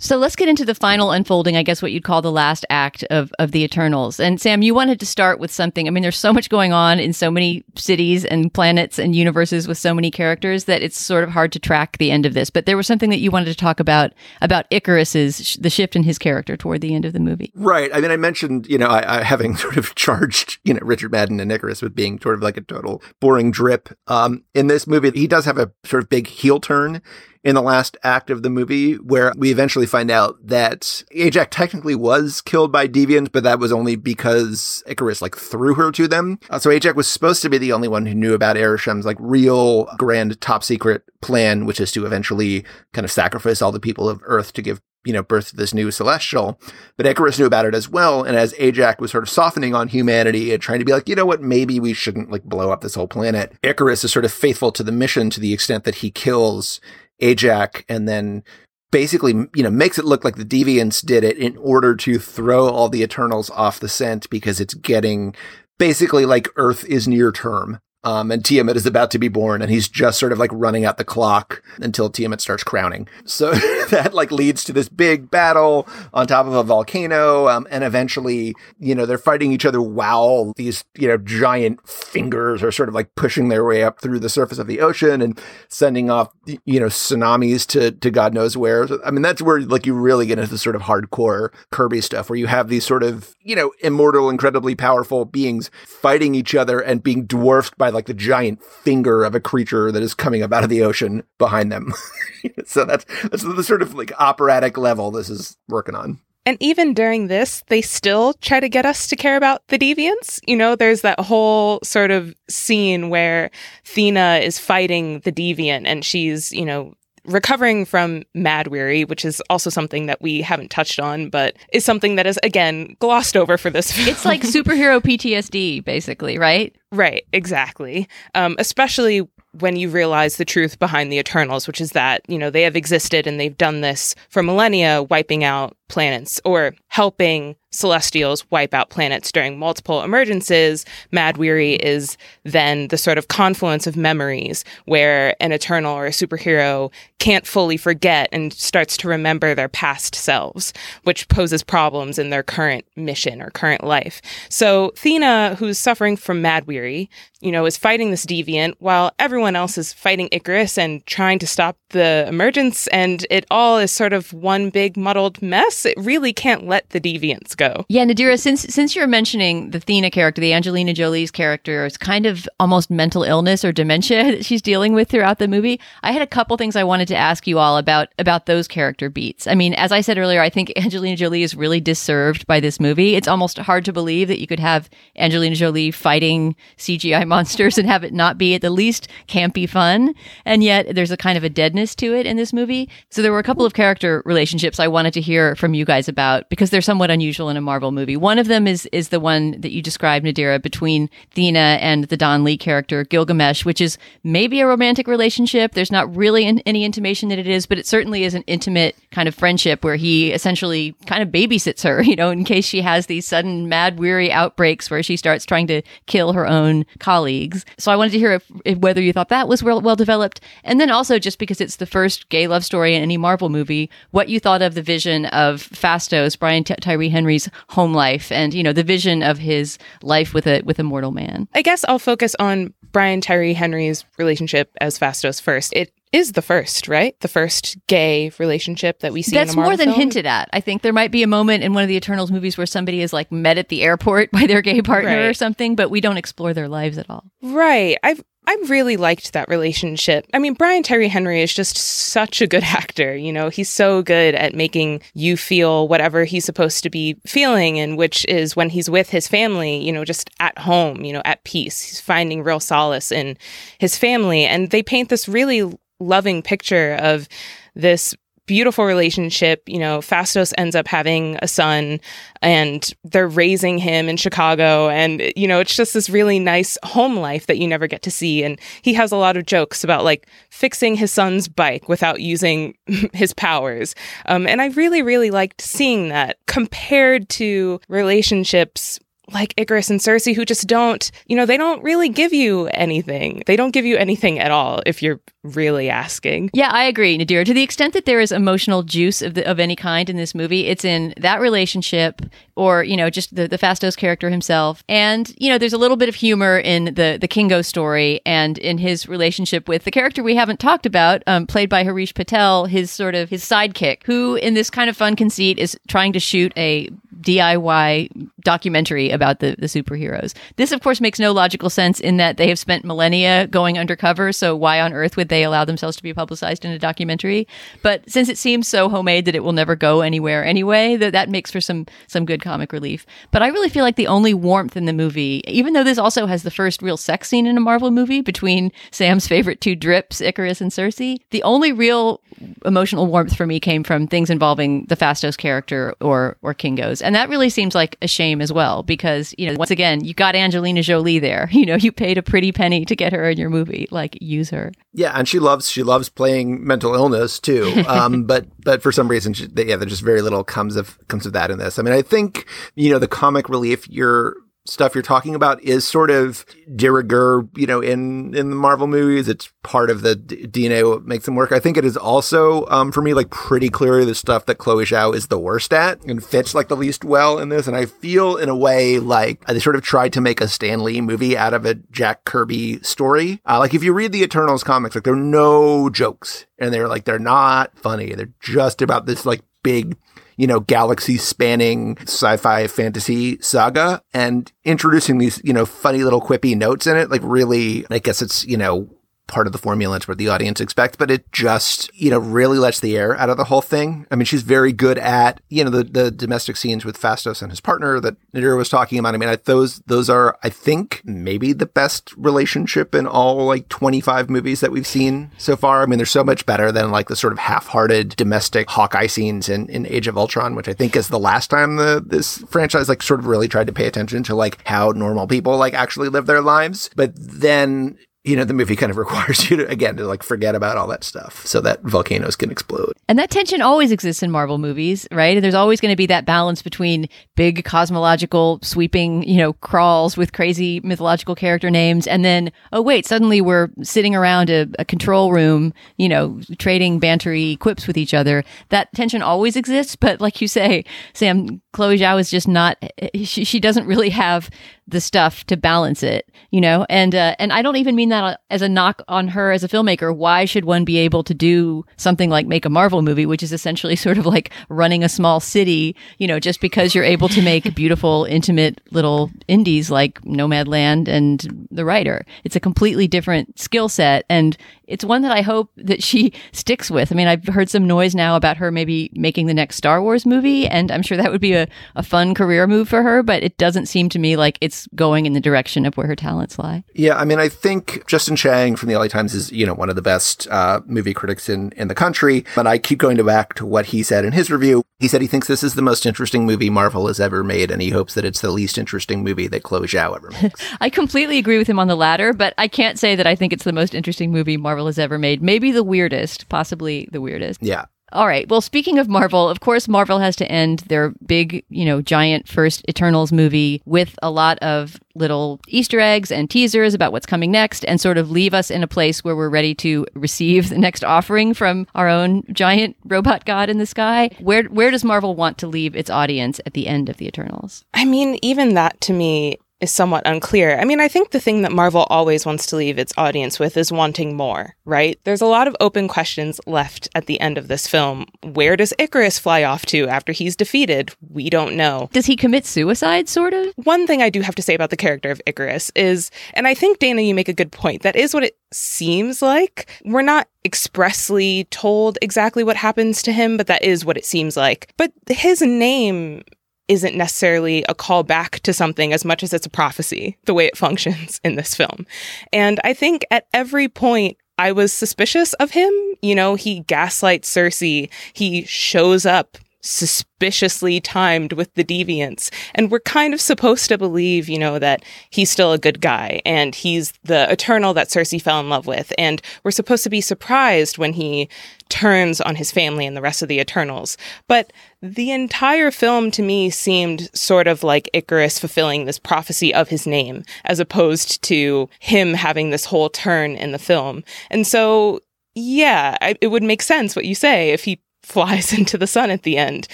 [0.00, 3.02] So let's get into the final unfolding, I guess what you'd call the last act
[3.10, 4.20] of, of the Eternals.
[4.20, 5.88] And Sam, you wanted to start with something.
[5.88, 9.66] I mean, there's so much going on in so many cities and planets and universes
[9.66, 12.48] with so many characters that it's sort of hard to track the end of this.
[12.48, 16.04] But there was something that you wanted to talk about, about Ikaris's, the shift in
[16.04, 17.50] his character toward the end of the movie.
[17.56, 17.90] Right.
[17.92, 21.10] I mean, I mentioned, you know, I, I having sort of charged, you know, Richard
[21.10, 23.88] Madden and Ikaris with being sort of like a total boring drip.
[24.06, 27.02] Um, in this movie, he does have a sort of big heel turn
[27.48, 31.94] in the last act of the movie, where we eventually find out that Ajak technically
[31.94, 36.38] was killed by deviants, but that was only because Ikaris like threw her to them.
[36.50, 39.16] Uh, so Ajak was supposed to be the only one who knew about Arishem's like
[39.18, 44.10] real grand top secret plan, which is to eventually kind of sacrifice all the people
[44.10, 46.60] of Earth to give you know, birth to this new celestial.
[46.98, 48.24] But Ikaris knew about it as well.
[48.24, 51.14] And as Ajak was sort of softening on humanity and trying to be like, you
[51.14, 53.54] know what, maybe we shouldn't like blow up this whole planet.
[53.62, 56.80] Ikaris is sort of faithful to the mission to the extent that he kills
[57.20, 58.44] Ajak and then
[58.90, 62.68] basically, you know, makes it look like the Deviants did it in order to throw
[62.68, 65.34] all the Eternals off the scent because it's getting
[65.78, 67.80] basically like Earth is near term.
[68.04, 70.84] Um, and Tiamut is about to be born, and he's just sort of like running
[70.84, 73.08] out the clock until Tiamut starts crowning.
[73.24, 73.52] So
[73.90, 78.54] that like leads to this big battle on top of a volcano, um, and eventually,
[78.78, 82.94] you know, they're fighting each other while these you know giant fingers are sort of
[82.94, 86.32] like pushing their way up through the surface of the ocean and sending off
[86.64, 88.86] you know tsunamis to to God knows where.
[89.04, 92.30] I mean, that's where like you really get into the sort of hardcore Kirby stuff,
[92.30, 96.78] where you have these sort of you know immortal, incredibly powerful beings fighting each other
[96.78, 100.52] and being dwarfed by like the giant finger of a creature that is coming up
[100.52, 101.92] out of the ocean behind them.
[102.66, 106.20] so that's that's the sort of like operatic level this is working on.
[106.48, 110.40] And even during this, they still try to get us to care about the deviants.
[110.46, 113.50] You know, there's that whole sort of scene where
[113.84, 119.40] Thena is fighting the deviant and she's, you know, recovering from Mahd Wy'ry, which is
[119.50, 123.58] also something that we haven't touched on, but is something that is again glossed over
[123.58, 124.08] for this film.
[124.08, 126.74] It's like superhero PTSD, basically, right?
[126.92, 128.08] Right, exactly.
[128.34, 132.50] Um, especially when you realize the truth behind the Eternals, which is that, you know,
[132.50, 138.50] they have existed and they've done this for millennia, wiping out planets or helping celestials
[138.50, 140.86] wipe out planets during multiple emergences.
[141.12, 146.10] Mahd Wy'ry is then the sort of confluence of memories where an Eternal or a
[146.10, 150.72] superhero can't fully forget and starts to remember their past selves,
[151.02, 154.22] which poses problems in their current mission or current life.
[154.48, 157.08] So Thena, who's suffering from Mahd Wy'ry,
[157.40, 161.46] you know, is fighting this deviant while everyone else is fighting Ikaris and trying to
[161.46, 162.86] stop the emergence.
[162.88, 165.77] And it all is sort of one big muddled mess.
[165.84, 167.84] It really can't let the deviants go.
[167.88, 172.26] Yeah, Nadira, since since you're mentioning the Thena character, the Angelina Jolie's character, it's kind
[172.26, 175.80] of almost mental illness or dementia that she's dealing with throughout the movie.
[176.02, 179.10] I had a couple things I wanted to ask you all about about those character
[179.10, 179.46] beats.
[179.46, 182.80] I mean, as I said earlier, I think Angelina Jolie is really disserved by this
[182.80, 183.14] movie.
[183.14, 187.88] It's almost hard to believe that you could have Angelina Jolie fighting CGI monsters and
[187.88, 190.14] have it not be at the least campy fun,
[190.44, 192.88] and yet there's a kind of a deadness to it in this movie.
[193.10, 196.08] So there were a couple of character relationships I wanted to hear from you guys
[196.08, 198.16] about because they're somewhat unusual in a Marvel movie.
[198.16, 202.16] One of them is is the one that you described, Nadira, between Thena and the
[202.16, 205.72] Don Lee character Gilgamesh, which is maybe a romantic relationship.
[205.72, 209.28] There's not really any intimation that it is, but it certainly is an intimate kind
[209.28, 213.06] of friendship where he essentially kind of babysits her, you know, in case she has
[213.06, 217.64] these sudden Mahd Wy'ry outbreaks where she starts trying to kill her own colleagues.
[217.78, 220.40] So I wanted to hear if, if whether you thought that was well, well developed,
[220.64, 223.90] and then also just because it's the first gay love story in any Marvel movie,
[224.10, 228.54] what you thought of the vision of Phastos, Brian Ty- Tyree Henry's home life, and
[228.54, 231.48] you know the vision of his life with a with a mortal man.
[231.54, 235.72] I guess I'll focus on Brian Tyree Henry's relationship as Phastos first.
[235.74, 237.18] It is the first, right?
[237.20, 239.36] The first gay relationship that we see.
[239.36, 239.98] That's more than film.
[239.98, 240.48] hinted at.
[240.52, 243.02] I think there might be a moment in one of the Eternals movies where somebody
[243.02, 245.26] is like met at the airport by their gay partner right.
[245.26, 247.24] or something, but we don't explore their lives at all.
[247.42, 247.98] Right.
[248.02, 250.26] I've I really liked that relationship.
[250.32, 253.14] I mean, Brian Tyree Henry is just such a good actor.
[253.14, 257.78] You know, he's so good at making you feel whatever he's supposed to be feeling,
[257.78, 261.20] and which is when he's with his family, you know, just at home, you know,
[261.26, 261.82] at peace.
[261.82, 263.36] He's finding real solace in
[263.78, 264.46] his family.
[264.46, 267.28] And they paint this really loving picture of
[267.74, 268.14] this
[268.48, 269.62] beautiful relationship.
[269.68, 272.00] You know, Phastos ends up having a son
[272.42, 274.88] and they're raising him in Chicago.
[274.88, 278.10] And, you know, it's just this really nice home life that you never get to
[278.10, 278.42] see.
[278.42, 282.74] And he has a lot of jokes about like fixing his son's bike without using
[283.12, 283.94] his powers.
[284.26, 288.98] Um, and I really, really liked seeing that compared to relationships
[289.32, 293.42] like Ikaris and Sersi who just don't, you know, they don't really give you anything.
[293.46, 296.50] They don't give you anything at all if you're really asking.
[296.52, 297.44] Yeah, I agree, Nadira.
[297.44, 300.34] To the extent that there is emotional juice of the, of any kind in this
[300.34, 302.22] movie, it's in that relationship
[302.56, 304.82] or, you know, just the, the Phastos character himself.
[304.88, 308.58] And, you know, there's a little bit of humor in the the Kingo story and
[308.58, 312.66] in his relationship with the character we haven't talked about, um, played by Harish Patel,
[312.66, 316.20] his sort of his sidekick, who in this kind of fun conceit is trying to
[316.20, 316.88] shoot a
[317.20, 320.34] DIY documentary about the, the superheroes.
[320.56, 324.32] This, of course, makes no logical sense in that they have spent millennia going undercover.
[324.32, 327.46] So why on earth would they allow themselves to be publicized in a documentary?
[327.82, 331.28] But since it seems so homemade that it will never go anywhere anyway, that that
[331.28, 333.06] makes for some some good comic relief.
[333.30, 336.26] But I really feel like the only warmth in the movie, even though this also
[336.26, 340.20] has the first real sex scene in a Marvel movie between Sam's favorite two drips,
[340.20, 342.20] Ikaris and Sersi, the only real
[342.64, 347.02] emotional warmth for me came from things involving the Phastos character or or Kingo's.
[347.02, 350.14] And that really seems like a shame as well, because, you know, once again, you
[350.14, 351.48] got Angelina Jolie there.
[351.58, 353.88] You know, you paid a pretty penny to get her in your movie.
[353.90, 354.70] Like, use her.
[354.92, 357.84] Yeah, and she loves she loves playing mental illness too.
[357.88, 361.24] Um, but but for some reason, she, yeah, there's just very little comes of comes
[361.24, 361.78] of that in this.
[361.78, 364.36] I mean, I think you know the comic relief you're
[364.68, 366.44] stuff you're talking about is sort of
[366.74, 369.28] de rigueur, you know, in, in the Marvel movies.
[369.28, 371.52] It's part of the d- DNA what makes them work.
[371.52, 374.84] I think it is also, um, for me, like pretty clearly the stuff that Chloe
[374.84, 377.66] Zhao is the worst at and fits like the least well in this.
[377.66, 380.84] And I feel in a way like they sort of tried to make a Stan
[380.84, 383.40] Lee movie out of a Jack Kirby story.
[383.48, 386.88] Uh, like if you read the Eternals comics, like there are no jokes and they're
[386.88, 388.14] like, they're not funny.
[388.14, 389.96] They're just about this like big
[390.38, 396.56] you know, galaxy spanning sci-fi fantasy saga and introducing these, you know, funny little quippy
[396.56, 397.10] notes in it.
[397.10, 398.88] Like really, I guess it's, you know,
[399.28, 399.96] part of the formula.
[399.96, 403.30] It's what the audience expects, but it just, you know, really lets the air out
[403.30, 404.06] of the whole thing.
[404.10, 407.52] I mean, she's very good at, you know, the, the domestic scenes with Phastos and
[407.52, 409.14] his partner that Nadira was talking about.
[409.14, 413.68] I mean, I, those, those are, I think, maybe the best relationship in all like
[413.68, 415.82] 25 movies that we've seen so far.
[415.82, 419.48] I mean, they're so much better than like the sort of half-hearted domestic Hawkeye scenes
[419.48, 422.88] in, in Age of Ultron, which I think is the last time the, this franchise
[422.88, 426.08] like sort of really tried to pay attention to like how normal people like actually
[426.08, 426.90] live their lives.
[426.96, 427.98] But then
[428.28, 430.86] you know, the movie kind of requires you to, again, to like forget about all
[430.88, 432.92] that stuff so that volcanoes can explode.
[433.08, 435.36] And that tension always exists in Marvel movies, right?
[435.36, 440.16] And There's always going to be that balance between big cosmological sweeping, you know, crawls
[440.16, 442.06] with crazy mythological character names.
[442.06, 447.00] And then, oh, wait, suddenly we're sitting around a, a control room, you know, trading
[447.00, 448.44] bantery quips with each other.
[448.68, 449.96] That tension always exists.
[449.96, 452.76] But like you say, Sam, Chloe Zhao is just not,
[453.14, 454.50] she, she doesn't really have
[454.88, 456.86] the stuff to balance it, you know?
[456.88, 459.68] And, uh, and I don't even mean that as a knock on her as a
[459.68, 460.14] filmmaker.
[460.16, 463.52] Why should one be able to do something like make a Marvel movie, which is
[463.52, 467.42] essentially sort of like running a small city, you know, just because you're able to
[467.42, 472.24] make beautiful, intimate little indies like Nomadland and The Rider.
[472.44, 474.24] It's a completely different skill set.
[474.30, 474.56] And
[474.88, 477.12] it's one that I hope that she sticks with.
[477.12, 480.24] I mean, I've heard some noise now about her maybe making the next Star Wars
[480.26, 483.42] movie, and I'm sure that would be a, a fun career move for her, but
[483.42, 486.58] it doesn't seem to me like it's going in the direction of where her talents
[486.58, 486.84] lie.
[486.94, 489.88] Yeah, I mean, I think Justin Chang from the LA Times is, you know, one
[489.88, 492.44] of the best uh, movie critics in, in the country.
[492.54, 494.82] But I keep going to back to what he said in his review.
[494.98, 497.80] He said he thinks this is the most interesting movie Marvel has ever made, and
[497.80, 500.60] he hopes that it's the least interesting movie that Chloe Zhao ever makes.
[500.80, 503.52] I completely agree with him on the latter, but I can't say that I think
[503.52, 505.42] it's the most interesting movie Marvel has ever made.
[505.42, 507.62] Maybe the weirdest, possibly the weirdest.
[507.62, 507.84] Yeah.
[508.12, 508.48] All right.
[508.48, 512.48] Well, speaking of Marvel, of course, Marvel has to end their big, you know, giant
[512.48, 517.50] first Eternals movie with a lot of little Easter eggs and teasers about what's coming
[517.50, 520.78] next and sort of leave us in a place where we're ready to receive the
[520.78, 524.30] next offering from our own giant robot god in the sky.
[524.40, 527.84] Where where does Marvel want to leave its audience at the end of the Eternals?
[527.92, 530.78] I mean, even that to me is somewhat unclear.
[530.78, 533.76] I mean, I think the thing that Marvel always wants to leave its audience with
[533.76, 535.18] is wanting more, right?
[535.24, 538.26] There's a lot of open questions left at the end of this film.
[538.42, 541.14] Where does Ikaris fly off to after he's defeated?
[541.30, 542.10] We don't know.
[542.12, 543.72] Does he commit suicide, sort of?
[543.76, 546.74] One thing I do have to say about the character of Ikaris is, and I
[546.74, 549.88] think, Dana, you make a good point, that is what it seems like.
[550.04, 554.56] We're not expressly told exactly what happens to him, but that is what it seems
[554.56, 554.92] like.
[554.96, 556.42] But his name
[556.88, 560.66] isn't necessarily a call back to something as much as it's a prophecy, the way
[560.66, 562.06] it functions in this film.
[562.52, 565.92] And I think at every point, I was suspicious of him.
[566.20, 568.10] You know, he gaslights Sersi.
[568.32, 569.56] He shows up
[569.88, 572.50] suspiciously timed with the deviants.
[572.74, 576.40] And we're kind of supposed to believe, you know, that he's still a good guy
[576.44, 579.12] and he's the eternal that Sersi fell in love with.
[579.16, 581.48] And we're supposed to be surprised when he
[581.88, 584.18] turns on his family and the rest of the Eternals.
[584.46, 589.88] But the entire film to me seemed sort of like Ikaris fulfilling this prophecy of
[589.88, 594.22] his name, as opposed to him having this whole turn in the film.
[594.50, 595.20] And so
[595.54, 599.42] yeah, it would make sense what you say if he flies into the sun at
[599.42, 599.88] the end.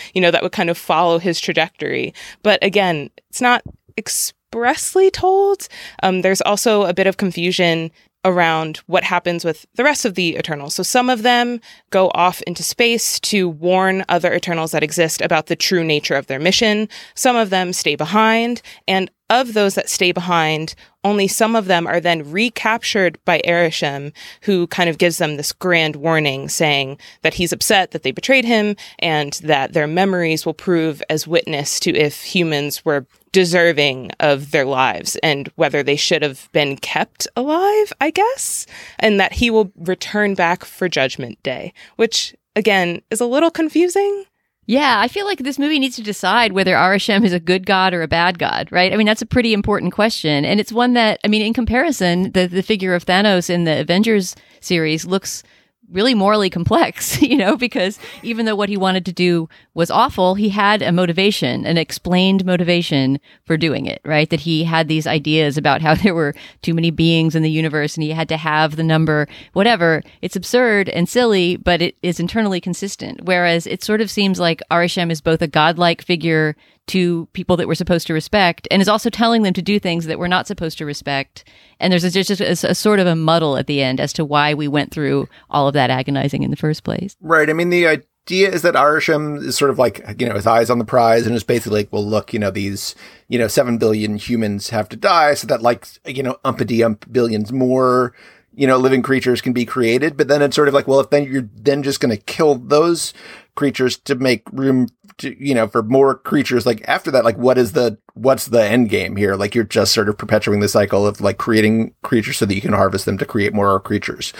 [0.15, 2.15] You know, that would kind of follow his trajectory.
[2.43, 3.63] But again, it's not
[3.97, 5.69] expressly told.
[6.03, 7.91] Um, there's also a bit of confusion
[8.25, 10.75] around what happens with the rest of the Eternals.
[10.75, 11.61] So some of them
[11.91, 16.27] go off into space to warn other Eternals that exist about the true nature of
[16.27, 16.89] their mission.
[17.15, 21.87] Some of them stay behind, and of those that stay behind, only some of them
[21.87, 24.13] are then recaptured by Arishem,
[24.43, 28.45] who kind of gives them this grand warning saying that he's upset that they betrayed
[28.45, 34.53] him and that their memories will prove as witness to if humans were deserving of
[34.53, 38.65] their lives and whether they should have been kept alive, I guess,
[39.01, 44.25] and that he will return back for Judgment Day, which again is a little confusing
[44.67, 47.93] Yeah, I feel like this movie needs to decide whether Arishem is a good god
[47.93, 48.93] or a bad god, right?
[48.93, 50.45] I mean, that's a pretty important question.
[50.45, 53.81] And it's one that, I mean, in comparison, the, the figure of Thanos in the
[53.81, 55.43] Avengers series looks
[55.91, 60.35] really morally complex, you know, because even though what he wanted to do was awful,
[60.35, 64.31] he had a motivation, an explained motivation for doing it, right?
[64.31, 67.97] That he had these ideas about how there were too many beings in the universe
[67.97, 70.03] and he had to have the number, whatever.
[70.23, 73.23] It's absurd and silly, but it is internally consistent.
[73.25, 76.57] Whereas it sort of seems like Arishem is both a godlike figure
[76.87, 80.07] to people that we're supposed to respect and is also telling them to do things
[80.07, 81.45] that we're not supposed to respect.
[81.81, 84.25] And there's just a, a, a, sort of a muddle at the end as to
[84.25, 87.17] why we went through all of that agonizing in the first place.
[87.21, 87.49] Right.
[87.49, 90.69] I mean, the idea is that Arishem is sort of like, you know, his eyes
[90.69, 92.95] on the prize and is basically like, well, look, you know, these,
[93.29, 97.11] you know, 7 billion humans have to die so that like, you know, umpity ump
[97.11, 98.15] billions more
[98.57, 100.17] you know, living creatures can be created.
[100.17, 102.55] But then it's sort of like, well, if then you're then just going to kill
[102.57, 103.13] those
[103.55, 107.59] creatures to make room to, you know, for more creatures, like after that, like what
[107.59, 109.35] is the, what's the end game here?
[109.35, 112.61] Like you're just sort of perpetuating the cycle of like creating creatures so that you
[112.61, 114.33] can harvest them to create more creatures.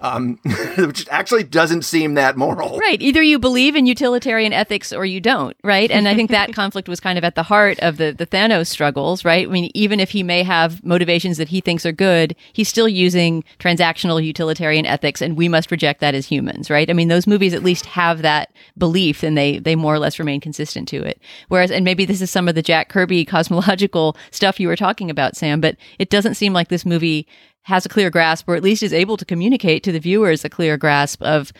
[0.00, 0.38] Um,
[0.76, 2.78] which actually doesn't seem that moral.
[2.78, 3.00] Right.
[3.00, 5.90] Either you believe in utilitarian ethics or you don't, right?
[5.90, 8.66] And I think that conflict was kind of at the heart of the, the Thanos
[8.66, 9.46] struggles, right?
[9.46, 12.88] I mean, even if he may have motivations that he thinks are good, he's still
[12.88, 16.90] using transactional utilitarian ethics and we must reject that as humans, right?
[16.90, 20.18] I mean, those movies at least have that belief and they, they more or less
[20.18, 21.18] remain consistent to it.
[21.48, 25.10] Whereas, and maybe this is some of the Jack Kirby cosmological stuff you were talking
[25.10, 27.26] about, Sam, but it doesn't seem like this movie
[27.62, 30.48] has a clear grasp or at least is able to communicate to the viewers a
[30.48, 31.52] clear grasp of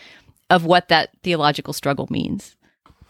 [0.49, 2.55] of what that theological struggle means.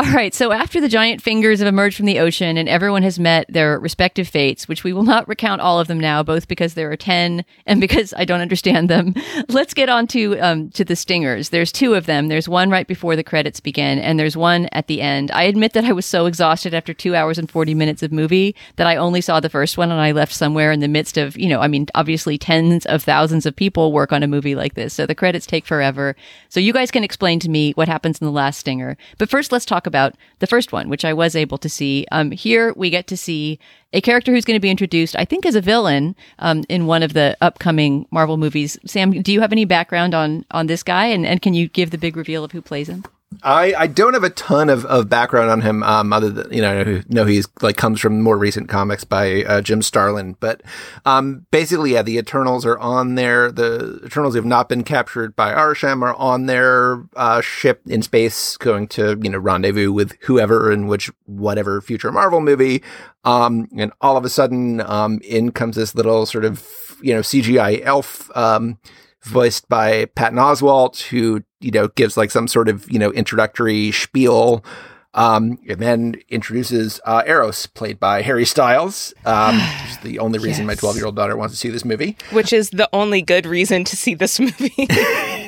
[0.03, 3.19] All right, so after the giant fingers have emerged from the ocean and everyone has
[3.19, 6.73] met their respective fates, which we will not recount all of them now, both because
[6.73, 9.15] there are 10 and because I don't understand them,
[9.47, 11.49] let's get on to, um, to the stingers.
[11.49, 12.27] There's two of them.
[12.27, 15.31] There's one right before the credits begin, and there's one at the end.
[15.31, 18.57] I admit that I was so exhausted after two hours and 40 minutes of movie
[18.75, 21.37] that I only saw the first one and I left somewhere in the midst of,
[21.37, 24.73] you know, I mean, obviously tens of thousands of people work on a movie like
[24.73, 26.17] this, so the credits take forever.
[26.49, 28.97] So you guys can explain to me what happens in the last stinger.
[29.17, 32.05] But first, let's talk about about the first one, which I was able to see.
[32.11, 33.59] Um, here we get to see
[33.93, 37.03] a character who's going to be introduced, I think, as a villain um, in one
[37.03, 38.77] of the upcoming Marvel movies.
[38.85, 41.91] Sam, do you have any background on on this guy, and, and can you give
[41.91, 43.03] the big reveal of who plays him?
[43.41, 46.61] I, I don't have a ton of, of background on him, um, other than, you
[46.61, 50.35] know, know he's like comes from more recent comics by uh, Jim Starlin.
[50.39, 50.61] But
[51.05, 53.51] um, basically, yeah, the Eternals are on there.
[53.51, 58.01] The Eternals who have not been captured by Arishem are on their uh, ship in
[58.01, 62.83] space going to, you know, rendezvous with whoever in which whatever future Marvel movie.
[63.23, 67.21] Um, and all of a sudden, um, in comes this little sort of, you know,
[67.21, 68.29] CGI elf.
[68.35, 68.77] Um,
[69.23, 73.91] voiced by Patton Oswalt, who, you know, gives like some sort of, you know, introductory
[73.91, 74.63] spiel.
[75.15, 80.39] Um, and then introduces uh, Eros, played by Harry Styles, um, which is the only
[80.39, 80.67] reason yes.
[80.67, 82.17] my 12 year old daughter wants to see this movie.
[82.31, 84.73] Which is the only good reason to see this movie.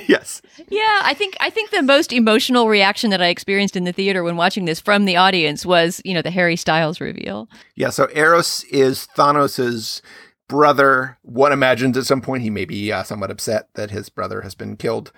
[0.07, 0.43] yes.
[0.69, 4.23] Yeah, I think I think the most emotional reaction that I experienced in the theater
[4.23, 7.49] when watching this from the audience was, you know, the Harry Styles reveal.
[7.75, 10.03] Yeah, so Eros is Thanos's
[10.47, 11.17] brother.
[11.21, 14.55] One imagines at some point he may be uh, somewhat upset that his brother has
[14.55, 15.11] been killed.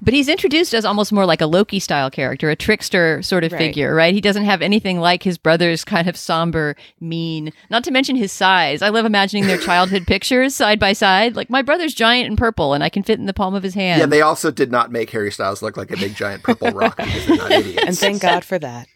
[0.00, 3.52] But he's introduced as almost more like a Loki style character, a trickster sort of
[3.52, 3.58] right.
[3.58, 4.14] figure, right?
[4.14, 8.30] He doesn't have anything like his brother's kind of somber, mean, not to mention his
[8.32, 8.82] size.
[8.82, 11.34] I love imagining their childhood pictures side by side.
[11.34, 13.74] Like, my brother's giant and purple, and I can fit in the palm of his
[13.74, 14.00] hand.
[14.00, 16.96] Yeah, they also did not make Harry Styles look like a big giant purple rock
[16.96, 17.84] because they're not idiots.
[17.84, 18.86] And thank God for that.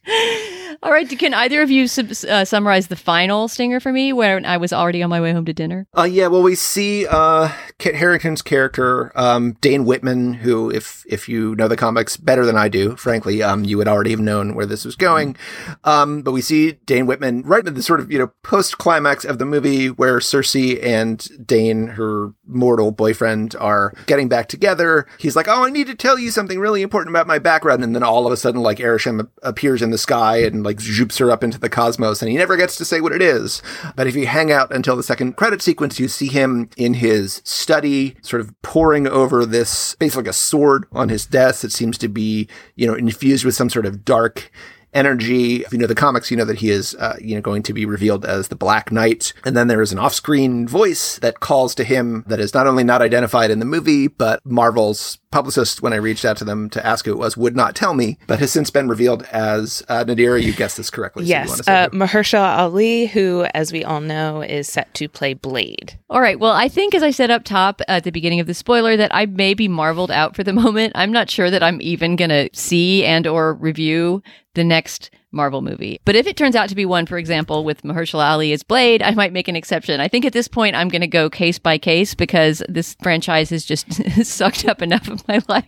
[0.82, 1.08] All right.
[1.08, 5.02] Can either of you uh, summarize the final stinger for me when I was already
[5.02, 5.86] on my way home to dinner?
[5.96, 6.26] Uh, yeah.
[6.26, 11.68] Well, we see uh, Kit Harington's character, um, Dane Whitman, who, if if you know
[11.68, 14.84] the comics better than I do, frankly, um, you would already have known where this
[14.84, 15.36] was going.
[15.84, 19.24] Um, but we see Dane Whitman right at the sort of you know post climax
[19.24, 25.06] of the movie where Sersi and Dane, her mortal boyfriend, are getting back together.
[25.18, 27.94] He's like, "Oh, I need to tell you something really important about my background," and
[27.94, 31.30] then all of a sudden, like Arishem appears in the sky and like zoops her
[31.30, 33.62] up into the cosmos and he never gets to say what it is.
[33.96, 37.42] But if you hang out until the second credit sequence, you see him in his
[37.44, 41.62] study, sort of poring over this, basically like a sword on his desk.
[41.62, 44.50] that seems to be, you know, infused with some sort of dark
[44.94, 45.62] energy.
[45.62, 47.72] If you know the comics, you know that he is, uh, you know, going to
[47.72, 49.32] be revealed as the Black Knight.
[49.44, 52.84] And then there is an off-screen voice that calls to him that is not only
[52.84, 56.86] not identified in the movie, but Marvel's publicist, when I reached out to them to
[56.86, 60.04] ask who it was, would not tell me, but has since been revealed as uh,
[60.04, 60.40] Nadira.
[60.40, 61.24] You guessed this correctly.
[61.24, 65.98] Yes, so uh, Mahershala Ali, who, as we all know, is set to play Blade.
[66.08, 66.38] All right.
[66.38, 69.12] Well, I think as I said up top at the beginning of the spoiler that
[69.12, 70.92] I may be marveled out for the moment.
[70.94, 74.22] I'm not sure that I'm even going to see and or review
[74.54, 76.00] the next Marvel movie.
[76.04, 79.02] But if it turns out to be one, for example, with Mahershala Ali as Blade,
[79.02, 80.00] I might make an exception.
[80.00, 83.50] I think at this point I'm going to go case by case because this franchise
[83.50, 83.92] has just
[84.24, 85.64] sucked up enough of my life.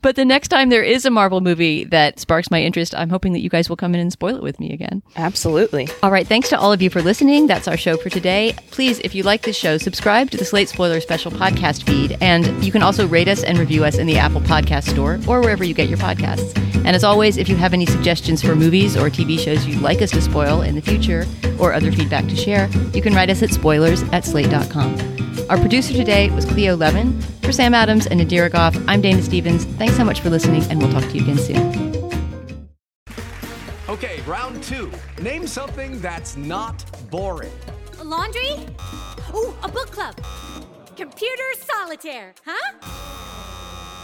[0.00, 3.32] But the next time there is a Marvel movie that sparks my interest, I'm hoping
[3.32, 5.02] that you guys will come in and spoil it with me again.
[5.16, 5.88] Absolutely.
[6.02, 6.26] All right.
[6.26, 7.46] Thanks to all of you for listening.
[7.46, 8.54] That's our show for today.
[8.70, 12.16] Please, if you like this show, subscribe to the Slate Spoiler Special podcast feed.
[12.20, 15.40] And you can also rate us and review us in the Apple Podcast Store or
[15.40, 16.56] wherever you get your podcasts.
[16.84, 20.02] And as always, if you have any suggestions for movies or TV shows you'd like
[20.02, 21.26] us to spoil in the future
[21.58, 24.98] or other feedback to share, you can write us at spoilers at slate.com.
[25.48, 27.20] Our producer today was Cleo Levin.
[27.42, 29.64] For Sam Adams and Nadira Goff, I'm Dana Stevens.
[29.64, 32.12] Thanks so much for listening, and we'll talk to you again soon.
[33.88, 34.90] Okay, round two.
[35.20, 37.52] Name something that's not boring.
[37.98, 38.52] A laundry?
[39.34, 40.14] Ooh, a book club.
[40.96, 42.78] Computer solitaire, huh?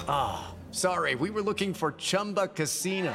[0.08, 3.14] Ah, oh, sorry, we were looking for Chumba Casino.